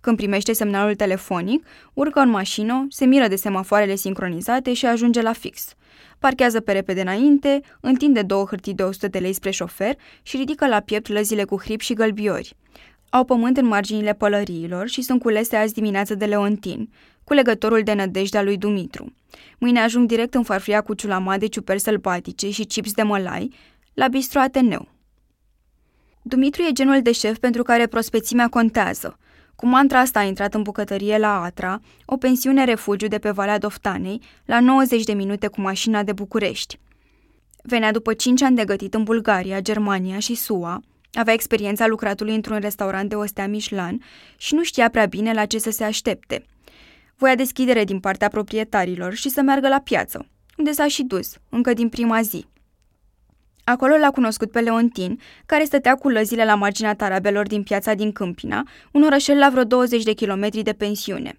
[0.00, 5.32] Când primește semnalul telefonic, urcă în mașină, se miră de semafoarele sincronizate și ajunge la
[5.32, 5.74] fix.
[6.18, 10.66] Parchează pe repede înainte, întinde două hârtii de 100 de lei spre șofer și ridică
[10.66, 12.56] la piept lăzile cu hrip și gălbiori.
[13.10, 16.90] Au pământ în marginile pălăriilor și sunt culese azi dimineață de Leontin,
[17.24, 19.14] cu legătorul de nădejde lui Dumitru.
[19.58, 23.54] Mâine ajung direct în farfuria cu ciulama de ciuperci sălbatice și chips de mălai,
[23.94, 24.88] la bistro Ateneu.
[26.22, 29.18] Dumitru e genul de șef pentru care prospețimea contează.
[29.56, 33.58] Cu mantra asta a intrat în bucătărie la Atra, o pensiune refugiu de pe Valea
[33.58, 36.78] Doftanei, la 90 de minute cu mașina de București.
[37.62, 40.82] Venea după 5 ani de gătit în Bulgaria, Germania și SUA,
[41.12, 44.02] avea experiența lucratului într-un restaurant de ostea Michelin
[44.36, 46.44] și nu știa prea bine la ce să se aștepte.
[47.16, 51.72] Voia deschidere din partea proprietarilor și să meargă la piață, unde s-a și dus, încă
[51.72, 52.46] din prima zi.
[53.64, 58.12] Acolo l-a cunoscut pe Leontin, care stătea cu lăzile la marginea tarabelor din piața din
[58.12, 61.38] Câmpina, un orășel la vreo 20 de kilometri de pensiune.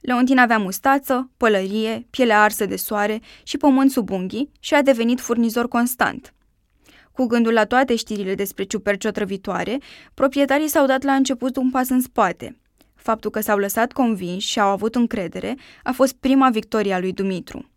[0.00, 5.20] Leontin avea mustață, pălărie, piele arsă de soare și pământ sub unghii și a devenit
[5.20, 6.32] furnizor constant–
[7.18, 9.78] cu gândul la toate știrile despre ciuperci otrăvitoare,
[10.14, 12.56] proprietarii s-au dat la început un pas în spate.
[12.98, 17.12] Faptul că s-au lăsat convinși și au avut încredere a fost prima victorie a lui
[17.12, 17.68] Dumitru.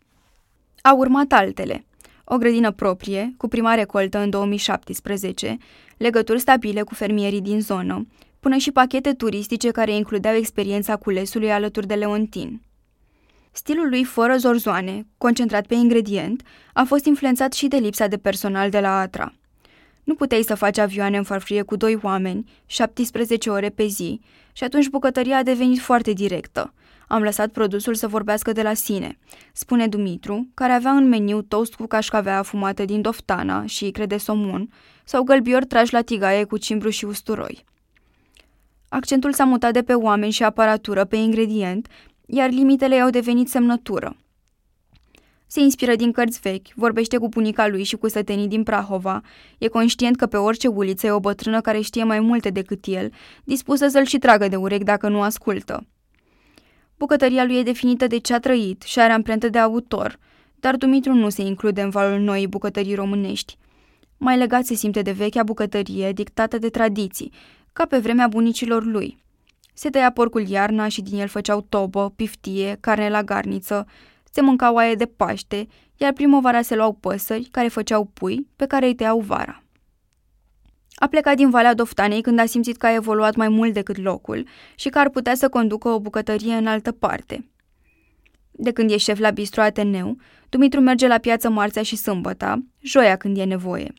[0.81, 1.85] Au urmat altele.
[2.23, 5.57] O grădină proprie, cu prima recoltă în 2017,
[5.97, 8.07] legături stabile cu fermierii din zonă,
[8.39, 12.61] până și pachete turistice care includeau experiența culesului alături de Leontin.
[13.51, 16.41] Stilul lui fără zorzoane, concentrat pe ingredient,
[16.73, 19.33] a fost influențat și de lipsa de personal de la Atra.
[20.03, 24.21] Nu puteai să faci avioane în farfurie cu doi oameni, 17 ore pe zi,
[24.53, 26.73] și atunci bucătăria a devenit foarte directă.
[27.07, 29.17] Am lăsat produsul să vorbească de la sine,
[29.53, 34.69] spune Dumitru, care avea în meniu toast cu cașcavea afumată din doftana și crede somun,
[35.03, 37.63] sau gălbiori trași la tigaie cu cimbru și usturoi.
[38.89, 41.87] Accentul s-a mutat de pe oameni și aparatură pe ingredient
[42.33, 44.15] iar limitele i-au devenit semnătură.
[45.53, 49.21] Se inspiră din cărți vechi, vorbește cu bunica lui și cu sătenii din Prahova,
[49.57, 53.11] e conștient că pe orice uliță e o bătrână care știe mai multe decât el,
[53.43, 55.87] dispusă să-l și tragă de urechi dacă nu ascultă.
[56.97, 60.19] Bucătăria lui e definită de ce a trăit și are amprentă de autor,
[60.55, 63.57] dar Dumitru nu se include în valul noii bucătării românești.
[64.17, 67.31] Mai legat se simte de vechea bucătărie dictată de tradiții,
[67.73, 69.17] ca pe vremea bunicilor lui–
[69.73, 73.87] se tăia porcul iarna și din el făceau tobă, piftie, carne la garniță,
[74.31, 75.67] se mânca oaie de paște,
[75.97, 79.63] iar primăvara se luau păsări care făceau pui pe care îi tăiau vara.
[80.95, 84.47] A plecat din Valea Doftanei când a simțit că a evoluat mai mult decât locul
[84.75, 87.49] și că ar putea să conducă o bucătărie în altă parte.
[88.51, 90.17] De când e șef la bistro Ateneu,
[90.49, 93.93] Dumitru merge la piață marțea și sâmbăta, joia când e nevoie.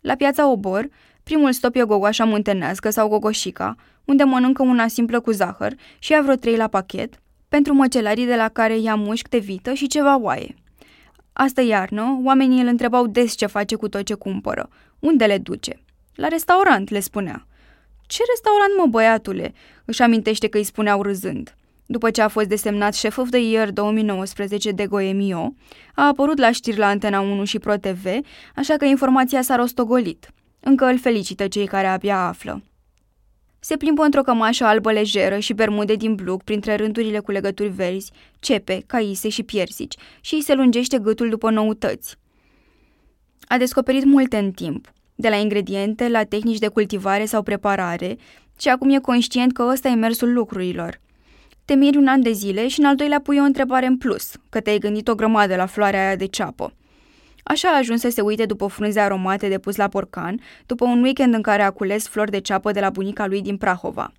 [0.00, 0.88] La piața Obor,
[1.22, 6.22] primul stop e gogoașa muntenească sau gogoșica, unde mănâncă una simplă cu zahăr și ia
[6.22, 10.18] vreo trei la pachet, pentru măcelarii de la care ia mușc de vită și ceva
[10.18, 10.54] oaie.
[11.32, 15.82] Asta iarnă, oamenii îl întrebau des ce face cu tot ce cumpără, unde le duce.
[16.14, 17.46] La restaurant, le spunea.
[18.06, 19.52] Ce restaurant, mă, băiatule?"
[19.84, 21.54] își amintește că îi spuneau râzând.
[21.86, 25.54] După ce a fost desemnat Chef of the Year 2019 de Goemio,
[25.94, 28.04] a apărut la știri la Antena 1 și Pro TV,
[28.54, 30.30] așa că informația s-a rostogolit.
[30.60, 32.62] Încă îl felicită cei care abia află.
[33.60, 38.12] Se plimbă într-o cămașă albă lejeră și bermude din bluc printre rândurile cu legături verzi,
[38.38, 42.16] cepe, caise și piersici și îi se lungește gâtul după noutăți.
[43.40, 48.16] A descoperit multe în timp, de la ingrediente la tehnici de cultivare sau preparare,
[48.60, 51.00] și acum e conștient că ăsta e mersul lucrurilor.
[51.64, 54.32] Te miri un an de zile și în al doilea pui o întrebare în plus,
[54.48, 56.72] că te-ai gândit o grămadă la floarea aia de ceapă.
[57.42, 61.02] Așa a ajuns să se uite după frunze aromate de pus la porcan, după un
[61.02, 64.12] weekend în care a cules flori de ceapă de la bunica lui din Prahova.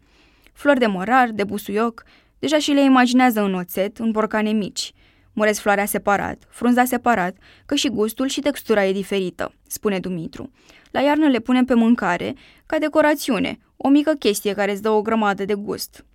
[0.54, 2.04] Flori de morar, de busuioc,
[2.40, 4.94] deja și le imaginează în oțet, în borcane mici.
[5.34, 10.52] Murez floarea separat, frunza separat, că și gustul și textura e diferită, spune Dumitru.
[10.92, 15.02] La iarnă le punem pe mâncare, ca decorațiune, o mică chestie care îți dă o
[15.02, 16.06] grămadă de gust.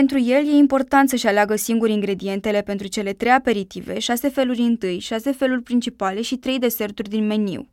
[0.00, 4.98] Pentru el e important să-și aleagă singur ingredientele pentru cele trei aperitive, șase feluri întâi,
[4.98, 7.68] șase feluri principale și trei deserturi din meniu.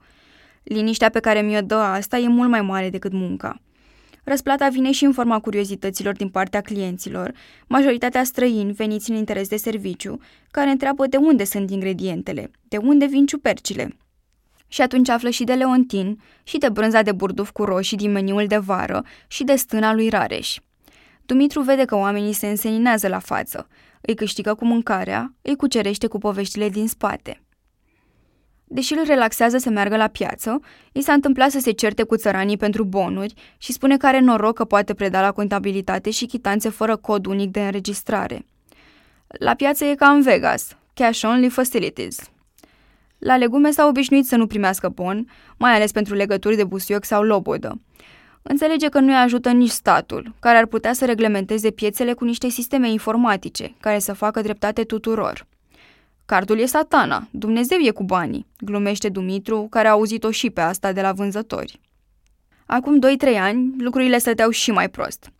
[0.63, 3.61] Liniștea pe care mi-o dă asta e mult mai mare decât munca.
[4.23, 7.33] Răsplata vine și în forma curiozităților din partea clienților,
[7.67, 10.19] majoritatea străini veniți în interes de serviciu,
[10.51, 13.97] care întreabă de unde sunt ingredientele, de unde vin ciupercile.
[14.67, 18.47] Și atunci află și de Leontin, și de brânza de burduf cu roșii din meniul
[18.47, 20.57] de vară, și de stâna lui Rareș.
[21.31, 23.67] Dumitru vede că oamenii se înseninează la față,
[24.01, 27.41] îi câștigă cu mâncarea, îi cucerește cu poveștile din spate.
[28.63, 30.59] Deși îl relaxează să meargă la piață,
[30.91, 34.55] i s-a întâmplat să se certe cu țăranii pentru bonuri și spune că are noroc
[34.55, 38.45] că poate preda la contabilitate și chitanțe fără cod unic de înregistrare.
[39.27, 42.19] La piață e ca în Vegas, cash only facilities.
[43.17, 47.23] La legume s-a obișnuit să nu primească bon, mai ales pentru legături de busuioc sau
[47.23, 47.81] lobodă.
[48.43, 52.91] Înțelege că nu-i ajută nici statul, care ar putea să reglementeze piețele cu niște sisteme
[52.91, 55.47] informatice, care să facă dreptate tuturor.
[56.25, 60.91] Cardul e satana, Dumnezeu e cu banii, glumește Dumitru, care a auzit-o și pe asta
[60.91, 61.79] de la vânzători.
[62.65, 62.99] Acum
[63.33, 65.31] 2-3 ani, lucrurile stăteau și mai prost.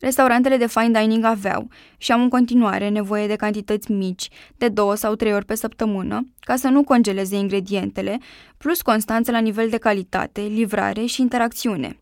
[0.00, 4.94] Restaurantele de fine dining aveau și am în continuare nevoie de cantități mici, de două
[4.94, 8.18] sau trei ori pe săptămână, ca să nu congeleze ingredientele,
[8.56, 11.98] plus constanță la nivel de calitate, livrare și interacțiune.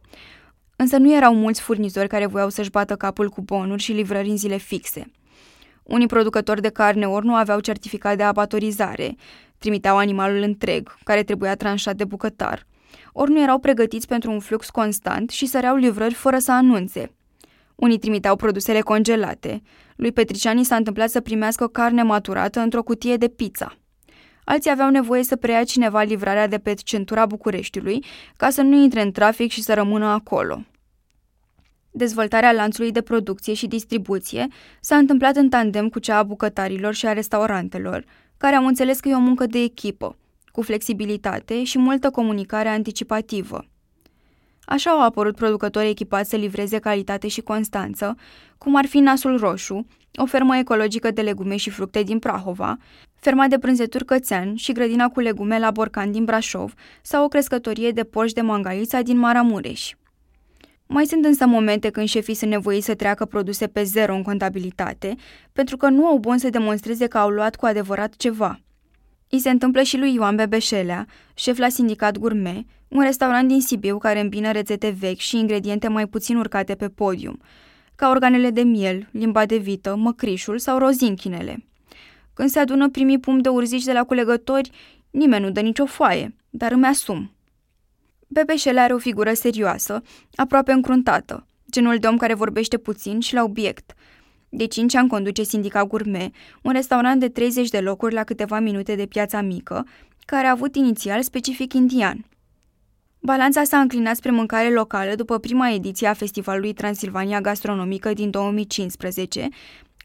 [0.77, 4.37] Însă nu erau mulți furnizori care voiau să-și bată capul cu bonuri și livrări în
[4.37, 5.11] zile fixe.
[5.83, 9.15] Unii producători de carne ori nu aveau certificat de abatorizare,
[9.59, 12.67] trimiteau animalul întreg, care trebuia tranșat de bucătar,
[13.13, 17.13] ori nu erau pregătiți pentru un flux constant și săreau livrări fără să anunțe.
[17.75, 19.63] Unii trimiteau produsele congelate.
[19.97, 23.77] Lui Petriciani s-a întâmplat să primească carne maturată într-o cutie de pizza.
[24.49, 28.05] Alții aveau nevoie să preia cineva livrarea de pe centura Bucureștiului
[28.37, 30.65] ca să nu intre în trafic și să rămână acolo.
[31.91, 34.47] Dezvoltarea lanțului de producție și distribuție
[34.81, 38.05] s-a întâmplat în tandem cu cea a bucătarilor și a restaurantelor,
[38.37, 40.17] care au înțeles că e o muncă de echipă,
[40.53, 43.67] cu flexibilitate și multă comunicare anticipativă.
[44.65, 48.17] Așa au apărut producători echipați să livreze calitate și constanță,
[48.59, 52.77] cum ar fi Nasul Roșu, o fermă ecologică de legume și fructe din Prahova,
[53.17, 57.91] ferma de prânzeturi Cățean și grădina cu legume la Borcan din Brașov sau o crescătorie
[57.91, 59.93] de porci de mangaița din Maramureș.
[60.87, 65.15] Mai sunt însă momente când șefii sunt nevoiți să treacă produse pe zero în contabilitate,
[65.53, 68.61] pentru că nu au bun să demonstreze că au luat cu adevărat ceva.
[69.29, 73.99] I se întâmplă și lui Ioan Bebeșelea, șef la Sindicat Gourmet, un restaurant din Sibiu
[73.99, 77.41] care îmbină rețete vechi și ingrediente mai puțin urcate pe podium,
[77.95, 81.65] ca organele de miel, limba de vită, măcrișul sau rozinchinele.
[82.37, 84.71] Când se adună primii pum de urzici de la culegători,
[85.11, 87.31] nimeni nu dă nicio foaie, dar îmi asum.
[88.27, 90.03] Bebeșele are o figură serioasă,
[90.35, 93.95] aproape încruntată, genul de om care vorbește puțin și la obiect.
[94.49, 98.95] De cinci ani conduce Sindica Gourmet, un restaurant de 30 de locuri la câteva minute
[98.95, 99.87] de piața mică,
[100.25, 102.25] care a avut inițial specific indian.
[103.21, 109.49] Balanța s-a înclinat spre mâncare locală după prima ediție a Festivalului Transilvania Gastronomică din 2015,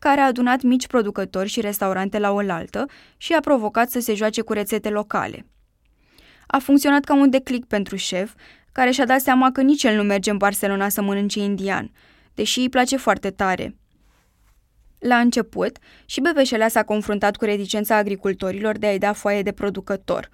[0.01, 2.85] care a adunat mici producători și restaurante la oaltă
[3.17, 5.45] și a provocat să se joace cu rețete locale.
[6.47, 8.33] A funcționat ca un declic pentru șef,
[8.71, 11.91] care și-a dat seama că nici el nu merge în Barcelona să mănânce indian,
[12.33, 13.75] deși îi place foarte tare.
[14.99, 20.29] La început, și Bebeșelea s-a confruntat cu reticența agricultorilor de a-i da foaie de producător,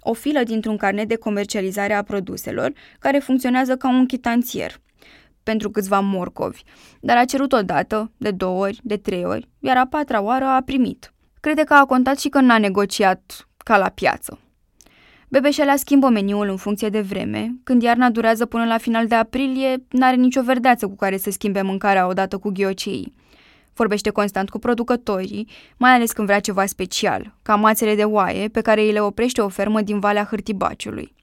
[0.00, 4.80] o filă dintr-un carnet de comercializare a produselor, care funcționează ca un chitanțier
[5.42, 6.62] pentru câțiva morcovi,
[7.00, 10.44] dar a cerut o dată, de două ori, de trei ori, iar a patra oară
[10.44, 11.12] a primit.
[11.40, 14.38] Crede că a contat și că n-a negociat ca la piață.
[15.28, 17.54] Bebeșelea schimbă meniul în funcție de vreme.
[17.64, 21.62] Când iarna durează până la final de aprilie, n-are nicio verdeață cu care să schimbe
[21.62, 23.12] mâncarea odată cu ghiocei.
[23.74, 28.60] Vorbește constant cu producătorii, mai ales când vrea ceva special, ca mațele de oaie pe
[28.60, 31.14] care îi le oprește o fermă din Valea Hârtibaciului.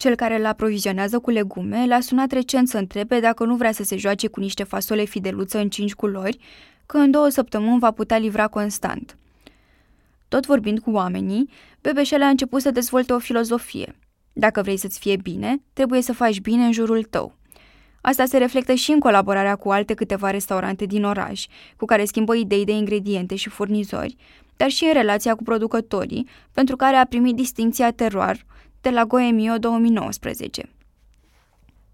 [0.00, 3.82] Cel care îl aprovizionează cu legume l-a sunat recent să întrebe dacă nu vrea să
[3.82, 6.38] se joace cu niște fasole fideluță în cinci culori,
[6.86, 9.16] că în două săptămâni va putea livra constant.
[10.28, 11.48] Tot vorbind cu oamenii,
[11.80, 13.96] Bebeșele a început să dezvolte o filozofie.
[14.32, 17.34] Dacă vrei să-ți fie bine, trebuie să faci bine în jurul tău.
[18.00, 22.34] Asta se reflectă și în colaborarea cu alte câteva restaurante din oraș, cu care schimbă
[22.34, 24.16] idei de ingrediente și furnizori,
[24.56, 28.44] dar și în relația cu producătorii, pentru care a primit distinția Terroir
[28.80, 30.68] de la Goemio 2019.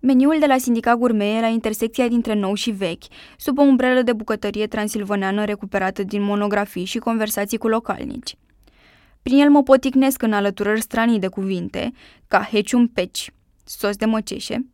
[0.01, 3.03] Meniul de la Sindicat Gourmet era intersecția dintre nou și vechi,
[3.37, 8.37] sub o umbrelă de bucătărie transilvaneană recuperată din monografii și conversații cu localnici.
[9.22, 11.92] Prin el mă poticnesc în alăturări stranii de cuvinte,
[12.29, 13.31] ca hecium peci,
[13.64, 14.66] sos de măceșe,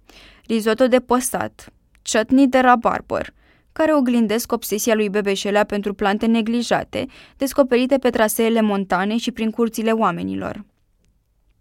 [0.47, 1.73] risotto de păsat,
[2.13, 3.35] chutney de rabarber,
[3.73, 9.91] care oglindesc obsesia lui Bebeșelea pentru plante neglijate, descoperite pe traseele montane și prin curțile
[9.91, 10.65] oamenilor.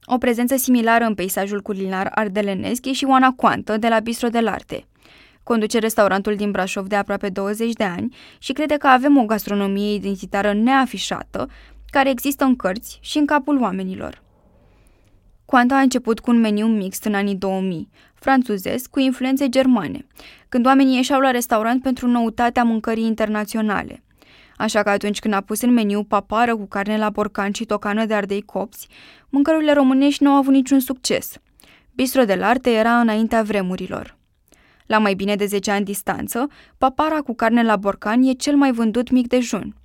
[0.05, 4.39] O prezență similară în peisajul culinar ardelenesc e și Oana Coantă, de la Bistro de
[4.39, 4.85] Larte.
[5.43, 9.93] Conduce restaurantul din Brașov de aproape 20 de ani și crede că avem o gastronomie
[9.93, 11.49] identitară neafișată,
[11.89, 14.21] care există în cărți și în capul oamenilor.
[15.45, 20.07] Coanta a început cu un meniu mixt în anii 2000, franțuzesc cu influențe germane,
[20.49, 24.03] când oamenii ieșeau la restaurant pentru noutatea mâncării internaționale.
[24.61, 28.05] Așa că atunci când a pus în meniu papară cu carne la borcan și tocană
[28.05, 28.87] de ardei copți,
[29.29, 31.33] mâncărurile românești nu au avut niciun succes.
[31.95, 34.17] Bistro de larte era înaintea vremurilor.
[34.85, 36.47] La mai bine de 10 ani distanță,
[36.77, 39.75] papara cu carne la borcan e cel mai vândut mic dejun.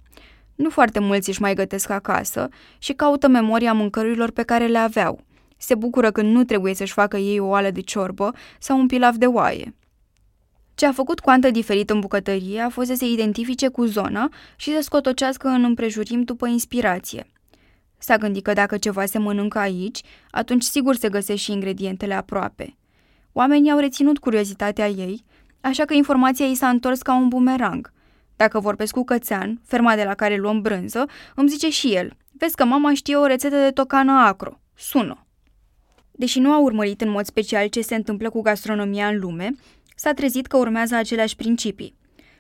[0.55, 5.21] Nu foarte mulți își mai gătesc acasă și caută memoria mâncărurilor pe care le aveau.
[5.57, 9.17] Se bucură când nu trebuie să-și facă ei o oală de ciorbă sau un pilaf
[9.17, 9.75] de oaie.
[10.77, 14.75] Ce a făcut Coantă diferit în bucătărie a fost să se identifice cu zona și
[14.75, 17.27] să scotocească în împrejurim după inspirație.
[17.99, 22.77] S-a gândit că dacă ceva se mănâncă aici, atunci sigur se găsesc și ingredientele aproape.
[23.33, 25.25] Oamenii au reținut curiozitatea ei,
[25.61, 27.93] așa că informația ei s-a întors ca un bumerang.
[28.37, 32.55] Dacă vorbesc cu Cățean, ferma de la care luăm brânză, îmi zice și el, vezi
[32.55, 34.61] că mama știe o rețetă de tocană acro.
[34.75, 35.27] Sună.
[36.13, 39.51] Deși nu a urmărit în mod special ce se întâmplă cu gastronomia în lume,
[39.99, 41.97] s-a trezit că urmează aceleași principii.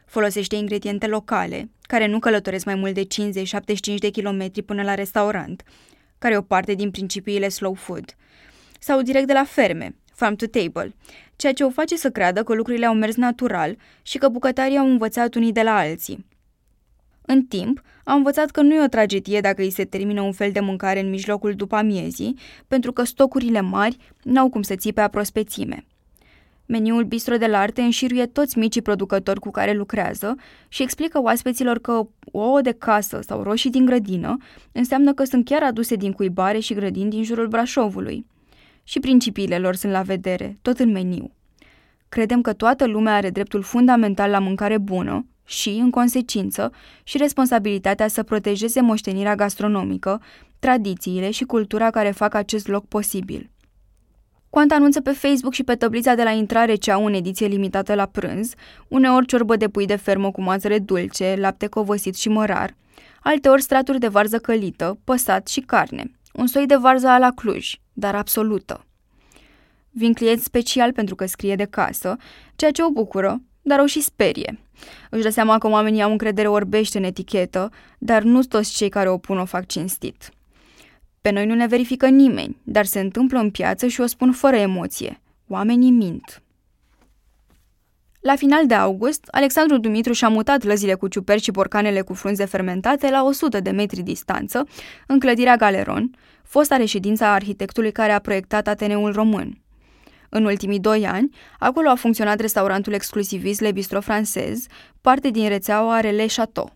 [0.07, 3.07] Folosește ingrediente locale, care nu călătoresc mai mult de
[3.95, 5.63] 50-75 de kilometri până la restaurant,
[6.19, 8.17] care e o parte din principiile slow food,
[8.81, 10.95] sau direct de la ferme, farm to table,
[11.37, 14.87] ceea ce o face să creadă că lucrurile au mers natural și că bucătarii au
[14.87, 16.27] învățat unii de la alții.
[17.23, 20.53] În timp, am învățat că nu e o tragedie dacă îi se termină un fel
[20.53, 22.39] de mâncare în mijlocul după amiezii,
[22.69, 25.85] pentru că stocurile mari n-au cum să țipe a prospețime.
[26.67, 30.35] Meniul Bistro de la Arte înșiruie toți micii producători cu care lucrează
[30.69, 34.37] și explică oaspeților că ouă de casă sau roșii din grădină
[34.73, 38.27] înseamnă că sunt chiar aduse din cuibare și grădini din jurul Brașovului.
[38.85, 41.31] Și principiile lor sunt la vedere, tot în meniu.
[42.09, 48.09] Credem că toată lumea are dreptul fundamental la mâncare bună și, în consecință, și responsabilitatea
[48.09, 50.23] să protejeze moștenirea gastronomică,
[50.59, 53.51] tradițiile și cultura care fac acest loc posibil.
[54.51, 58.07] Quant anunță pe Facebook și pe tablița de la intrare ceau în ediție limitată la
[58.07, 58.53] prânz,
[58.89, 62.75] uneori ciorbă de pui de fermă cu mazăre dulce, lapte covăsit și mărar,
[63.21, 68.15] alteori straturi de varză călită, păsat și carne, un soi de varză la Cluj, dar
[68.15, 68.85] absolută.
[69.91, 72.17] Vin clienți special pentru că scrie de casă,
[72.57, 74.59] ceea ce o bucură, dar o și sperie.
[75.11, 79.09] Își dă seama că oamenii au încredere orbește în etichetă, dar nu toți cei care
[79.09, 80.31] o pun o fac cinstit.
[81.27, 84.57] Pe noi nu ne verifică nimeni, dar se întâmplă în piață și o spun fără
[84.57, 85.21] emoție.
[85.49, 86.43] Oamenii mint.
[88.21, 92.45] La final de august, Alexandru Dumitru și-a mutat lăzile cu ciuperci și borcanele cu frunze
[92.45, 94.67] fermentate la 100 de metri distanță,
[95.07, 96.11] în clădirea Galeron,
[96.43, 99.63] fosta reședință a arhitectului care a proiectat Ateneul Român.
[100.29, 104.67] În ultimii doi ani, acolo a funcționat restaurantul exclusivist Le Bistro Francez,
[105.01, 106.73] parte din rețeaua Rele Chateau.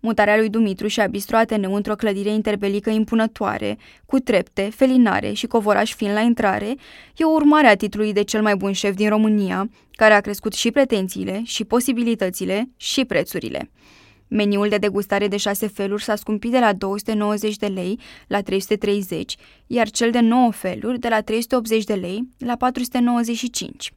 [0.00, 5.46] Mutarea lui Dumitru și a Bistro Ateneu într-o clădire interbelică impunătoare, cu trepte, felinare și
[5.46, 6.74] covoraș fin la intrare,
[7.16, 10.52] e o urmare a titlului de cel mai bun șef din România, care a crescut
[10.52, 13.70] și pretențiile, și posibilitățile, și prețurile.
[14.28, 19.36] Meniul de degustare de șase feluri s-a scumpit de la 290 de lei la 330,
[19.66, 23.92] iar cel de 9 feluri de la 380 de lei la 495.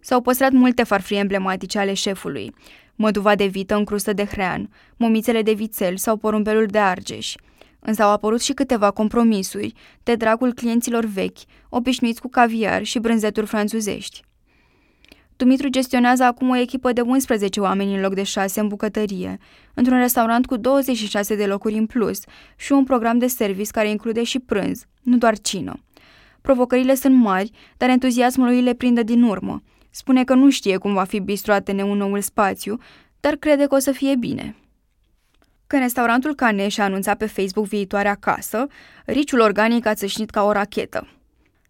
[0.00, 2.54] S-au păstrat multe farfurii emblematice ale șefului,
[2.96, 7.34] măduva de vită în crustă de hrean, momițele de vițel sau porumbelul de argeș.
[7.80, 9.72] Însă au apărut și câteva compromisuri,
[10.02, 11.38] de dragul clienților vechi,
[11.68, 14.24] obișnuiți cu caviar și brânzeturi franțuzești.
[15.36, 19.38] Dumitru gestionează acum o echipă de 11 oameni în loc de 6 în bucătărie,
[19.74, 22.20] într-un restaurant cu 26 de locuri în plus
[22.56, 25.80] și un program de service care include și prânz, nu doar cină.
[26.40, 29.62] Provocările sunt mari, dar entuziasmul lui le prinde din urmă.
[29.96, 32.78] Spune că nu știe cum va fi bistro Ateneu în noul spațiu,
[33.20, 34.56] dar crede că o să fie bine.
[35.66, 38.66] Când restaurantul Caneș și-a anunțat pe Facebook viitoarea casă,
[39.06, 41.08] riciul organic a țâșnit ca o rachetă.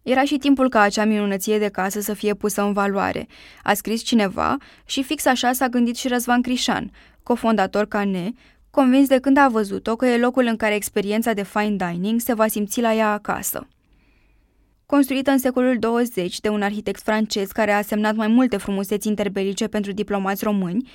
[0.03, 3.27] Era și timpul ca acea minunăție de casă să fie pusă în valoare,
[3.63, 6.91] a scris cineva și fix așa s-a gândit și Răzvan Crișan,
[7.23, 8.31] cofondator Cane,
[8.69, 12.33] convins de când a văzut-o că e locul în care experiența de fine dining se
[12.33, 13.67] va simți la ea acasă.
[14.93, 19.67] Construită în secolul 20 de un arhitect francez care a semnat mai multe frumuseți interbelice
[19.67, 20.89] pentru diplomați români,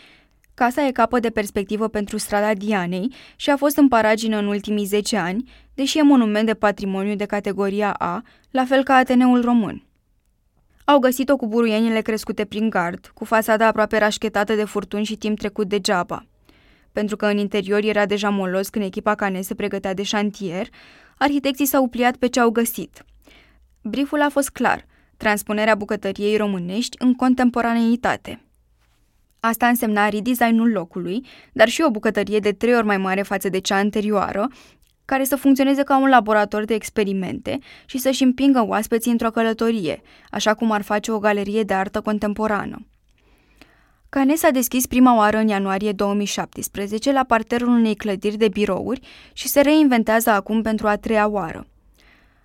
[0.55, 4.85] casa e capă de perspectivă pentru strada Dianei și a fost în paragină în ultimii
[4.85, 9.83] 10 ani, deși e monument de patrimoniu de categoria A, la fel ca Ateneul Român.
[10.85, 15.39] Au găsit-o cu buruienile crescute prin gard, cu fasada aproape rașchetată de furtuni și timp
[15.39, 16.27] trecut degeaba.
[16.93, 20.67] Pentru că în interior era deja molos când echipa Cane se pregătea de șantier,
[21.19, 23.05] arhitecții s-au pliat pe ce au găsit.
[23.85, 28.43] Brieful a fost clar, transpunerea bucătăriei românești în contemporaneitate.
[29.41, 33.59] Asta însemna redesignul locului, dar și o bucătărie de trei ori mai mare față de
[33.59, 34.49] cea anterioară,
[35.05, 40.55] care să funcționeze ca un laborator de experimente și să-și împingă oaspeții într-o călătorie, așa
[40.55, 42.87] cum ar face o galerie de artă contemporană.
[44.09, 49.01] Canes a deschis prima oară în ianuarie 2017 la parterul unei clădiri de birouri
[49.33, 51.67] și se reinventează acum pentru a treia oară.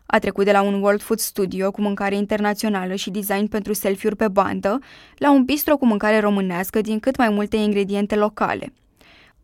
[0.09, 4.17] A trecut de la un World Food Studio cu mâncare internațională și design pentru selfie-uri
[4.17, 4.79] pe bandă,
[5.17, 8.73] la un bistro cu mâncare românească din cât mai multe ingrediente locale.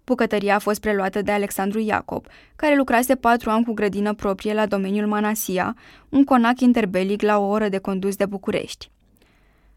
[0.06, 4.66] Bucătăria a fost preluată de Alexandru Iacob, care lucrase patru ani cu grădină proprie la
[4.66, 5.76] domeniul Manasia,
[6.10, 8.90] un conac interbelic la o oră de condus de București.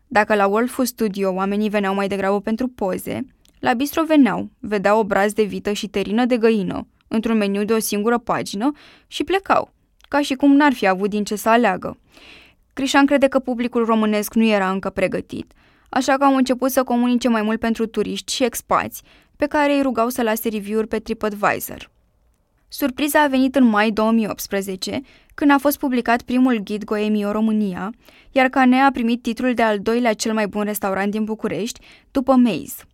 [0.07, 3.27] Dacă la World Food Studio oamenii veneau mai degrabă pentru poze,
[3.59, 7.79] la bistro veneau, vedeau obraz de vită și terină de găină, într-un meniu de o
[7.79, 8.73] singură pagină
[9.07, 9.73] și plecau,
[10.17, 11.99] ca și cum n-ar fi avut din ce să aleagă.
[12.73, 15.53] Crișan crede că publicul românesc nu era încă pregătit,
[15.89, 19.03] așa că au început să comunice mai mult pentru turiști și expați,
[19.37, 21.91] pe care îi rugau să lase review-uri pe TripAdvisor.
[22.69, 25.01] Surpriza a venit în mai 2018,
[25.35, 27.93] când a fost publicat primul ghid Goemio România,
[28.33, 32.35] iar Canea a primit titlul de al doilea cel mai bun restaurant din București, după
[32.35, 32.85] Maze.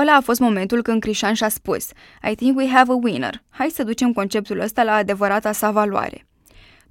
[0.00, 1.88] Ăla a fost momentul când Crișan și-a spus
[2.30, 3.42] I think we have a winner.
[3.48, 6.26] Hai să ducem conceptul ăsta la adevărata sa valoare.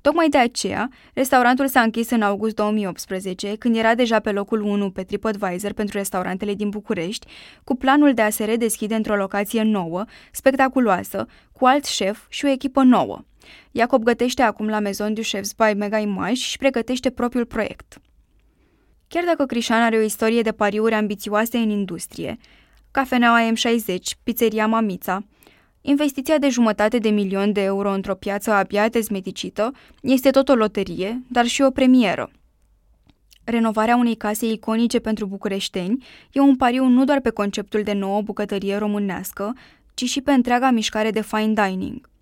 [0.02, 4.92] Tocmai de aceea, restaurantul s-a închis în august 2018, când era deja pe locul 1
[4.92, 7.28] pe TripAdvisor pentru restaurantele din București,
[7.64, 12.50] cu planul de a se redeschide într-o locație nouă, spectaculoasă, cu alt șef și o
[12.50, 13.24] echipă nouă.
[13.72, 18.02] Iacob gătește acum la Maison du Chefs by Mega Image și pregătește propriul proiect.
[19.08, 22.38] Chiar dacă Crișan are o istorie de pariuri ambițioase în industrie,
[22.92, 25.24] cafeneaua M60, pizzeria Mamița,
[25.82, 29.72] investiția de jumătate de milion de euro într-o piață abia dezmeticită
[30.02, 32.32] este tot o loterie, dar și o premieră.
[33.44, 38.22] Renovarea unei case iconice pentru bucureșteni e un pariu nu doar pe conceptul de nouă
[38.22, 39.56] bucătărie românească,
[39.94, 42.10] ci și pe întreaga mișcare de fine dining–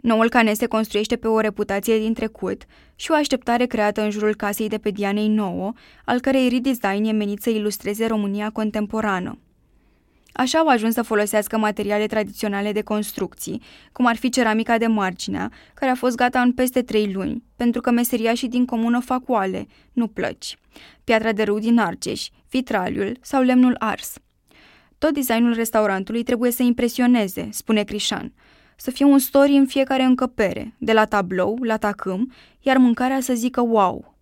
[0.00, 2.62] Noul cane se construiește pe o reputație din trecut
[2.96, 5.72] și o așteptare creată în jurul casei de pe Dianei nouă,
[6.04, 9.38] al cărei redesign e menit să ilustreze România contemporană.
[10.32, 13.62] Așa au ajuns să folosească materiale tradiționale de construcții,
[13.92, 17.80] cum ar fi ceramica de marginea, care a fost gata în peste trei luni, pentru
[17.80, 20.58] că meseriașii din comună fac oale, nu plăci,
[21.04, 24.14] piatra de râu din Argeș, vitraliul sau lemnul ars.
[24.98, 28.32] Tot designul restaurantului trebuie să impresioneze, spune Crișan,
[28.76, 33.34] să fie un story în fiecare încăpere, de la tablou la tacâm, iar mâncarea să
[33.34, 34.17] zică wow.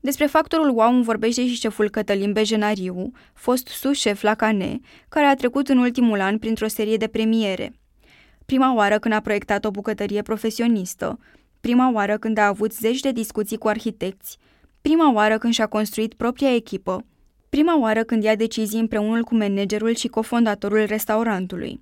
[0.00, 5.34] Despre factorul wow îmi vorbește și șeful Cătălin Bejenariu, fost sus-șef la Cane, care a
[5.34, 7.72] trecut în ultimul an printr-o serie de premiere.
[8.46, 11.18] Prima oară când a proiectat o bucătărie profesionistă,
[11.60, 14.38] prima oară când a avut zeci de discuții cu arhitecți,
[14.80, 17.04] prima oară când și-a construit propria echipă,
[17.48, 21.80] prima oară când ia decizii împreună cu managerul și cofondatorul restaurantului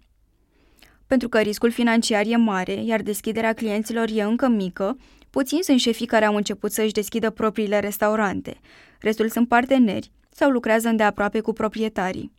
[1.07, 4.97] pentru că riscul financiar e mare, iar deschiderea clienților e încă mică,
[5.31, 8.61] puțini sunt șefii care au început să-și deschidă propriile restaurante.
[9.01, 12.33] Restul sunt parteneri sau lucrează îndeaproape cu proprietarii.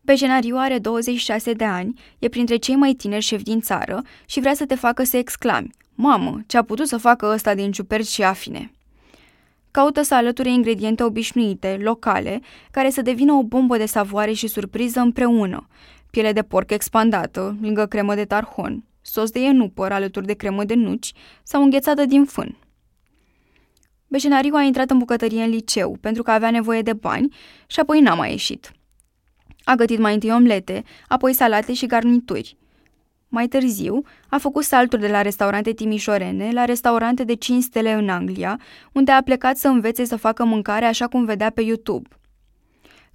[0.00, 4.54] Bejenariu are 26 de ani, e printre cei mai tineri șefi din țară și vrea
[4.54, 8.22] să te facă să exclami Mamă, ce a putut să facă ăsta din ciuperci și
[8.22, 8.70] afine?
[9.70, 15.00] Caută să alăture ingrediente obișnuite, locale, care să devină o bombă de savoare și surpriză
[15.00, 15.68] împreună,
[16.16, 20.74] piele de porc expandată, lângă cremă de tarhon, sos de ienupăr alături de cremă de
[20.74, 21.12] nuci
[21.42, 22.58] sau înghețată din fân.
[24.08, 27.34] Beșenariu a intrat în bucătărie în liceu pentru că avea nevoie de bani
[27.66, 28.72] și apoi n-a mai ieșit.
[29.64, 32.56] A gătit mai întâi omlete, apoi salate și garnituri.
[33.28, 38.08] Mai târziu, a făcut saltul de la restaurante timișorene la restaurante de 5 stele în
[38.08, 38.60] Anglia,
[38.92, 42.08] unde a plecat să învețe să facă mâncare așa cum vedea pe YouTube–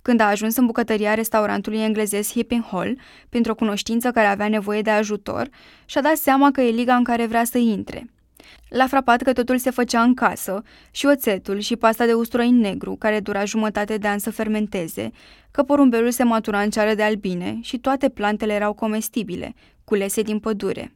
[0.02, 3.00] când a ajuns în bucătăria restaurantului englezesc Hipping Hall,
[3.30, 5.50] printr-o cunoștință care avea nevoie de ajutor,
[5.86, 8.10] și-a dat seama că e liga în care vrea să intre.
[8.70, 12.96] L-a frapat că totul se făcea în casă și oțetul și pasta de usturoi negru,
[12.96, 15.12] care dura jumătate de an să fermenteze,
[15.52, 20.40] că porumbelul se matura în ceară de albine și toate plantele erau comestibile, culese din
[20.40, 20.96] pădure.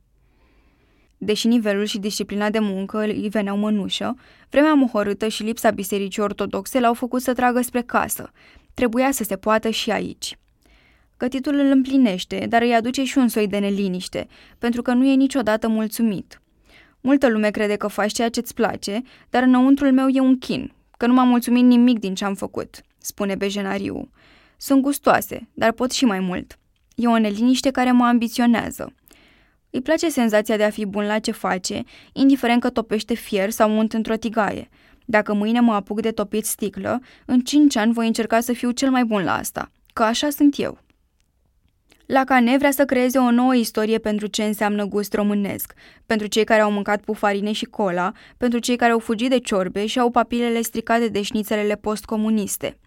[1.17, 4.15] Deși nivelul și disciplina de muncă îi veneau mănușă,
[4.49, 8.31] vremea mohorâtă și lipsa bisericii ortodoxe l-au făcut să tragă spre casă.
[8.75, 10.37] Trebuia să se poată și aici.
[11.17, 15.13] Cătitul îl împlinește, dar îi aduce și un soi de neliniște, pentru că nu e
[15.13, 16.41] niciodată mulțumit.
[17.01, 21.05] Multă lume crede că faci ceea ce-ți place, dar înăuntrul meu e un chin, că
[21.05, 24.09] nu m-a mulțumit nimic din ce am făcut, spune Bejenariu.
[24.57, 26.59] Sunt gustoase, dar pot și mai mult.
[26.95, 28.93] E o neliniște care mă ambiționează.
[29.69, 33.77] Îi place senzația de a fi bun la ce face, indiferent că topește fier sau
[33.77, 34.69] unt într-o tigaie.
[35.05, 38.89] Dacă mâine mă apuc de topit sticlă, în cinci ani voi încerca să fiu cel
[38.89, 40.77] mai bun la asta, că așa sunt eu.
[42.05, 45.73] Lacane vrea să creeze o nouă istorie pentru ce înseamnă gust românesc,
[46.05, 49.85] pentru cei care au mâncat pufarine și cola, pentru cei care au fugit de ciorbe
[49.85, 52.77] și au papilele stricate de șnițelele postcomuniste.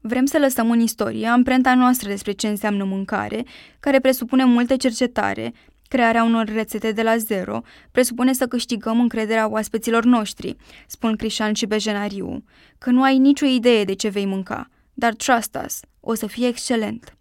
[0.00, 3.44] Vrem să lăsăm în istorie amprenta noastră despre ce înseamnă mâncare,
[3.80, 5.52] care presupune multe cercetare,
[5.90, 7.60] crearea unor rețete de la zero,
[7.90, 12.44] presupune să câștigăm încrederea oaspeților noștri, spun Crișan și Bejenariu,
[12.78, 16.46] că nu ai nicio idee de ce vei mânca, dar trust us, o să fie
[16.46, 17.16] excelent.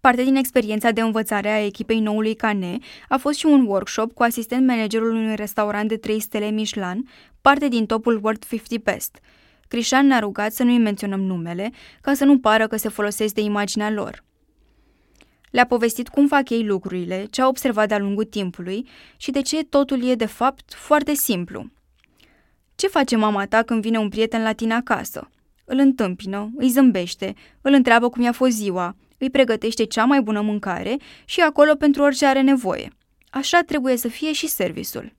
[0.00, 2.78] Parte din experiența de învățare a echipei noului Cane
[3.08, 7.08] a fost și un workshop cu asistent managerul unui restaurant de 3 stele Michelin,
[7.40, 9.18] parte din topul World 50 Best.
[9.68, 13.40] Crișan ne-a rugat să nu-i menționăm numele, ca să nu pară că se folosesc de
[13.40, 14.24] imaginea lor.
[15.52, 19.64] Le-a povestit cum fac ei lucrurile, ce a observat de-a lungul timpului și de ce
[19.64, 21.70] totul e, de fapt, foarte simplu.
[22.74, 25.30] Ce face mama ta când vine un prieten la tine acasă?
[25.64, 30.40] Îl întâmpină, îi zâmbește, îl întreabă cum i-a fost ziua, îi pregătește cea mai bună
[30.40, 32.90] mâncare și acolo pentru orice are nevoie.
[33.30, 35.12] Așa trebuie să fie și serviciul.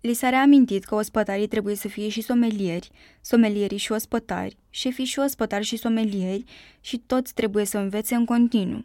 [0.00, 5.18] Li s-a reamintit că ospătarii trebuie să fie și somelieri, somelierii și ospătari, șefii și
[5.18, 6.44] ospătari și somelieri
[6.80, 8.84] și toți trebuie să învețe în continuu.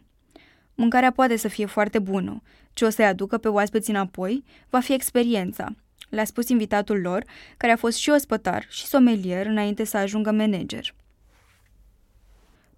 [0.78, 2.42] Mâncarea poate să fie foarte bună.
[2.72, 5.68] Ce o să-i aducă pe oaspeți înapoi va fi experiența,
[6.08, 7.24] le-a spus invitatul lor,
[7.56, 10.94] care a fost și ospătar și somelier înainte să ajungă manager.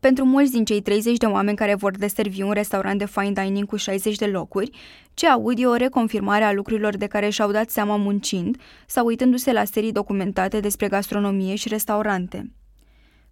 [0.01, 3.67] Pentru mulți din cei 30 de oameni care vor deservi un restaurant de fine dining
[3.67, 4.71] cu 60 de locuri,
[5.15, 9.53] ce aud e o reconfirmare a lucrurilor de care și-au dat seama muncind sau uitându-se
[9.53, 12.51] la serii documentate despre gastronomie și restaurante.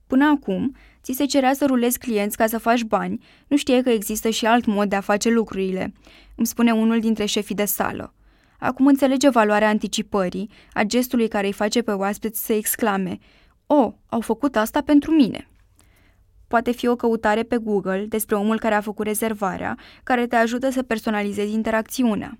[0.07, 3.91] Până acum, ți se cerea să rulezi clienți ca să faci bani, nu știe că
[3.91, 5.93] există și alt mod de a face lucrurile,
[6.35, 8.15] îmi spune unul dintre șefii de sală.
[8.59, 13.19] Acum înțelege valoarea anticipării, a gestului care îi face pe oaspeți să exclame
[13.67, 15.49] O, oh, au făcut asta pentru mine!"
[16.49, 20.71] Poate fi o căutare pe Google despre omul care a făcut rezervarea, care te ajută
[20.71, 22.39] să personalizezi interacțiunea.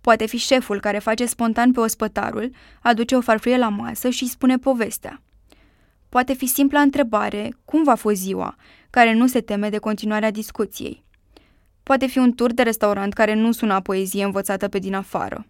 [0.00, 2.50] Poate fi șeful care face spontan pe ospătarul,
[2.80, 5.22] aduce o farfurie la masă și îi spune povestea.
[6.08, 8.56] Poate fi simpla întrebare, cum va fost ziua,
[8.90, 11.04] care nu se teme de continuarea discuției.
[11.82, 15.46] Poate fi un tur de restaurant care nu sună poezie învățată pe din afară.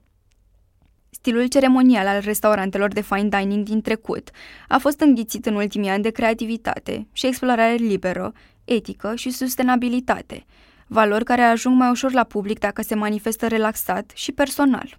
[1.11, 4.31] Stilul ceremonial al restaurantelor de fine dining din trecut
[4.69, 8.33] a fost înghițit în ultimii ani de creativitate și explorare liberă,
[8.65, 10.45] etică și sustenabilitate,
[10.87, 14.99] valori care ajung mai ușor la public dacă se manifestă relaxat și personal.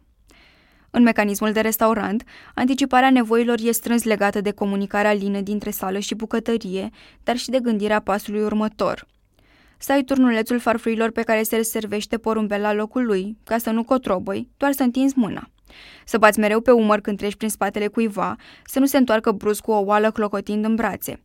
[0.97, 2.23] În mecanismul de restaurant,
[2.55, 6.89] anticiparea nevoilor e strâns legată de comunicarea lină dintre sală și bucătărie,
[7.23, 9.07] dar și de gândirea pasului următor.
[9.77, 13.83] Să ai turnulețul farfurilor pe care se servește porumbel la locul lui, ca să nu
[13.83, 15.49] cotrobăi, doar să întinzi mâna.
[16.05, 18.35] Să bați mereu pe umăr când treci prin spatele cuiva,
[18.65, 21.21] să nu se întoarcă brusc cu o oală clocotind în brațe.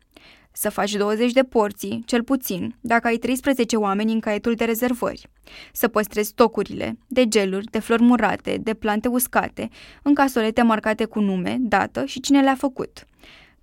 [0.53, 5.29] Să faci 20 de porții, cel puțin, dacă ai 13 oameni în caietul de rezervări.
[5.73, 9.69] Să păstrezi stocurile, de geluri, de flori murate, de plante uscate,
[10.03, 13.07] în casolete marcate cu nume, dată și cine le-a făcut.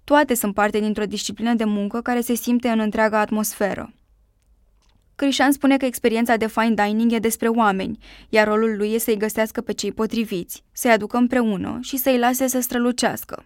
[0.03, 3.93] Toate sunt parte dintr-o disciplină de muncă care se simte în întreaga atmosferă.
[5.15, 7.97] Crișan spune că experiența de fine dining e despre oameni,
[8.29, 12.47] iar rolul lui e să-i găsească pe cei potriviți, să-i aducă împreună și să-i lase
[12.47, 13.45] să strălucească.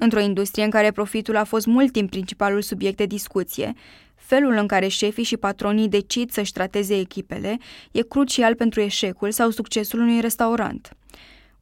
[0.00, 3.72] Într-o industrie în care profitul a fost mult timp principalul subiect de discuție,
[4.14, 7.58] felul în care șefii și patronii decid să-și trateze echipele
[7.92, 10.96] e crucial pentru eșecul sau succesul unui restaurant.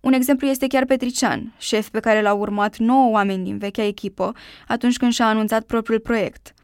[0.00, 4.32] Un exemplu este chiar Petrician, șef pe care l-au urmat 9 oameni din vechea echipă
[4.68, 6.54] atunci când și-a anunțat propriul proiect.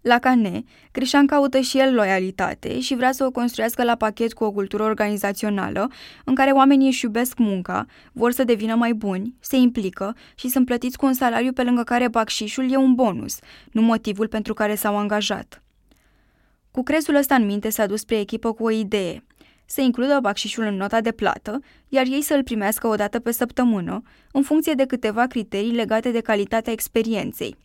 [0.00, 4.44] La Cane, Crișan caută și el loialitate și vrea să o construiască la pachet cu
[4.44, 5.90] o cultură organizațională
[6.24, 10.66] în care oamenii își iubesc munca, vor să devină mai buni, se implică și sunt
[10.66, 13.38] plătiți cu un salariu pe lângă care bacșișul e un bonus,
[13.72, 15.62] nu motivul pentru care s-au angajat.
[16.70, 19.24] Cu crezul ăsta în minte s-a dus spre echipă cu o idee,
[19.66, 23.32] să includă bacșișul în nota de plată, iar ei să îl primească o dată pe
[23.32, 27.56] săptămână, în funcție de câteva criterii legate de calitatea experienței.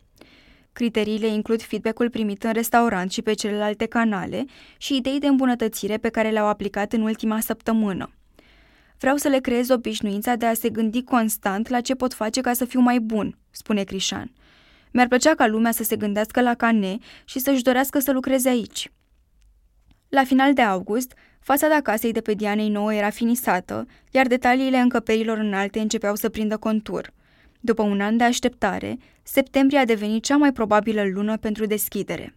[0.75, 4.45] Criteriile includ feedback-ul primit în restaurant și pe celelalte canale
[4.77, 8.11] și idei de îmbunătățire pe care le-au aplicat în ultima săptămână.
[8.97, 12.53] Vreau să le creez obișnuința de a se gândi constant la ce pot face ca
[12.53, 14.31] să fiu mai bun, spune Crișan.
[14.91, 18.91] Mi-ar plăcea ca lumea să se gândească la cane și să-și dorească să lucreze aici.
[20.09, 25.37] La final de august, fațada casei de pe Dianei nouă era finisată, iar detaliile încăperilor
[25.37, 27.13] înalte începeau să prindă contur.
[27.59, 28.97] După un an de așteptare,
[29.27, 32.35] septembrie a devenit cea mai probabilă lună pentru deschidere.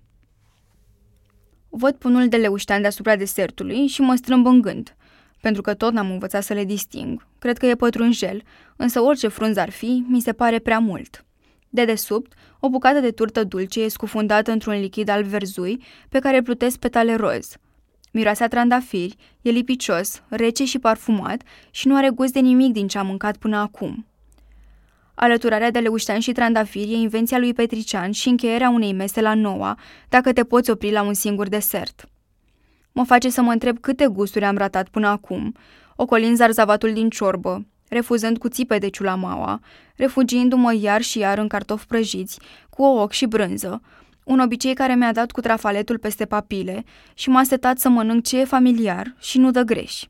[1.68, 4.96] Văd punul de leuștean deasupra desertului și mă strâmb în gând,
[5.40, 7.26] pentru că tot n-am învățat să le disting.
[7.38, 8.42] Cred că e pătrunjel,
[8.76, 11.24] însă orice frunză ar fi, mi se pare prea mult.
[11.68, 16.42] De desubt, o bucată de turtă dulce e scufundată într-un lichid al verzui pe care
[16.42, 17.56] plutesc petale roz.
[18.12, 22.88] Miroase a trandafiri, e lipicios, rece și parfumat și nu are gust de nimic din
[22.88, 24.06] ce am mâncat până acum.
[25.20, 29.78] Alăturarea de leuștean și trandafiri e invenția lui Petrician și încheierea unei mese la noua,
[30.08, 32.08] dacă te poți opri la un singur desert.
[32.92, 35.54] Mă face să mă întreb câte gusturi am ratat până acum,
[35.96, 39.60] ocolind zarzavatul din ciorbă, refuzând cu țipe de ciulamaua,
[39.96, 42.40] refugiindu-mă iar și iar în cartofi prăjiți,
[42.70, 43.80] cu ochi și brânză,
[44.24, 48.40] un obicei care mi-a dat cu trafaletul peste papile și m-a setat să mănânc ce
[48.40, 50.04] e familiar și nu dă greș.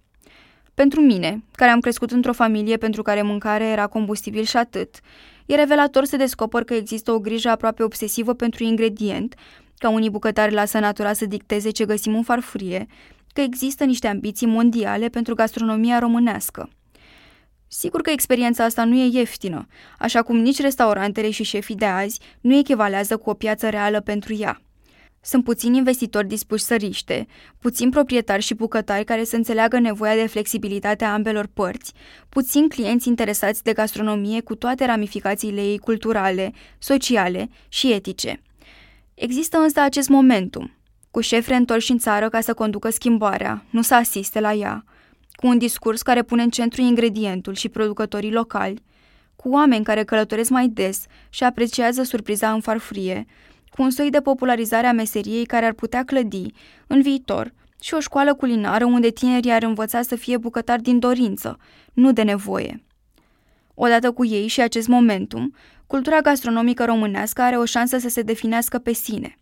[0.79, 5.01] Pentru mine, care am crescut într-o familie pentru care mâncarea era combustibil și atât,
[5.47, 9.35] e revelator să descoper că există o grijă aproape obsesivă pentru ingredient,
[9.79, 12.87] ca unii bucătari lasă natura să dicteze ce găsim în farfurie,
[13.33, 16.69] că există niște ambiții mondiale pentru gastronomia românească.
[17.69, 19.67] Sigur că experiența asta nu e ieftină,
[19.99, 24.35] așa cum nici restaurantele și șefii de azi nu echivalează cu o piață reală pentru
[24.35, 24.61] ea.
[25.21, 27.27] Sunt puțini investitori dispuși să riște,
[27.59, 31.93] puțini proprietari și bucătari care să înțeleagă nevoia de flexibilitate a ambelor părți,
[32.29, 38.43] puțini clienți interesați de gastronomie cu toate ramificațiile ei culturale, sociale și etice.
[39.15, 40.73] Există însă acest momentum,
[41.11, 44.85] cu șefi reîntorși în țară ca să conducă schimbarea, nu să asiste la ea,
[45.33, 48.83] cu un discurs care pune în centru ingredientul și producătorii locali,
[49.37, 53.27] cu oameni care călătoresc mai des și apreciază surpriza în farfurie,
[53.79, 56.47] cu un soi de popularizare a meseriei care ar putea clădi,
[56.87, 61.59] în viitor, și o școală culinară unde tinerii ar învăța să fie bucătari din dorință,
[61.93, 62.83] nu de nevoie.
[63.75, 65.55] Odată cu ei și acest momentum,
[65.87, 69.39] cultura gastronomică românească are o șansă să se definească pe sine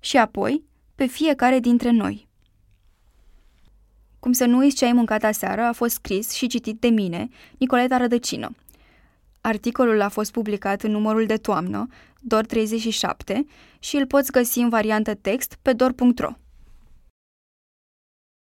[0.00, 0.64] și apoi
[0.94, 2.28] pe fiecare dintre noi.
[4.18, 7.28] Cum să nu uiți ce ai mâncat aseară a fost scris și citit de mine,
[7.58, 8.54] Nicoleta Rădăcină.
[9.40, 11.86] Articolul a fost publicat în numărul de toamnă,
[12.20, 13.44] DOR 37,
[13.78, 16.30] și îl poți găsi în variantă text pe dor.ro.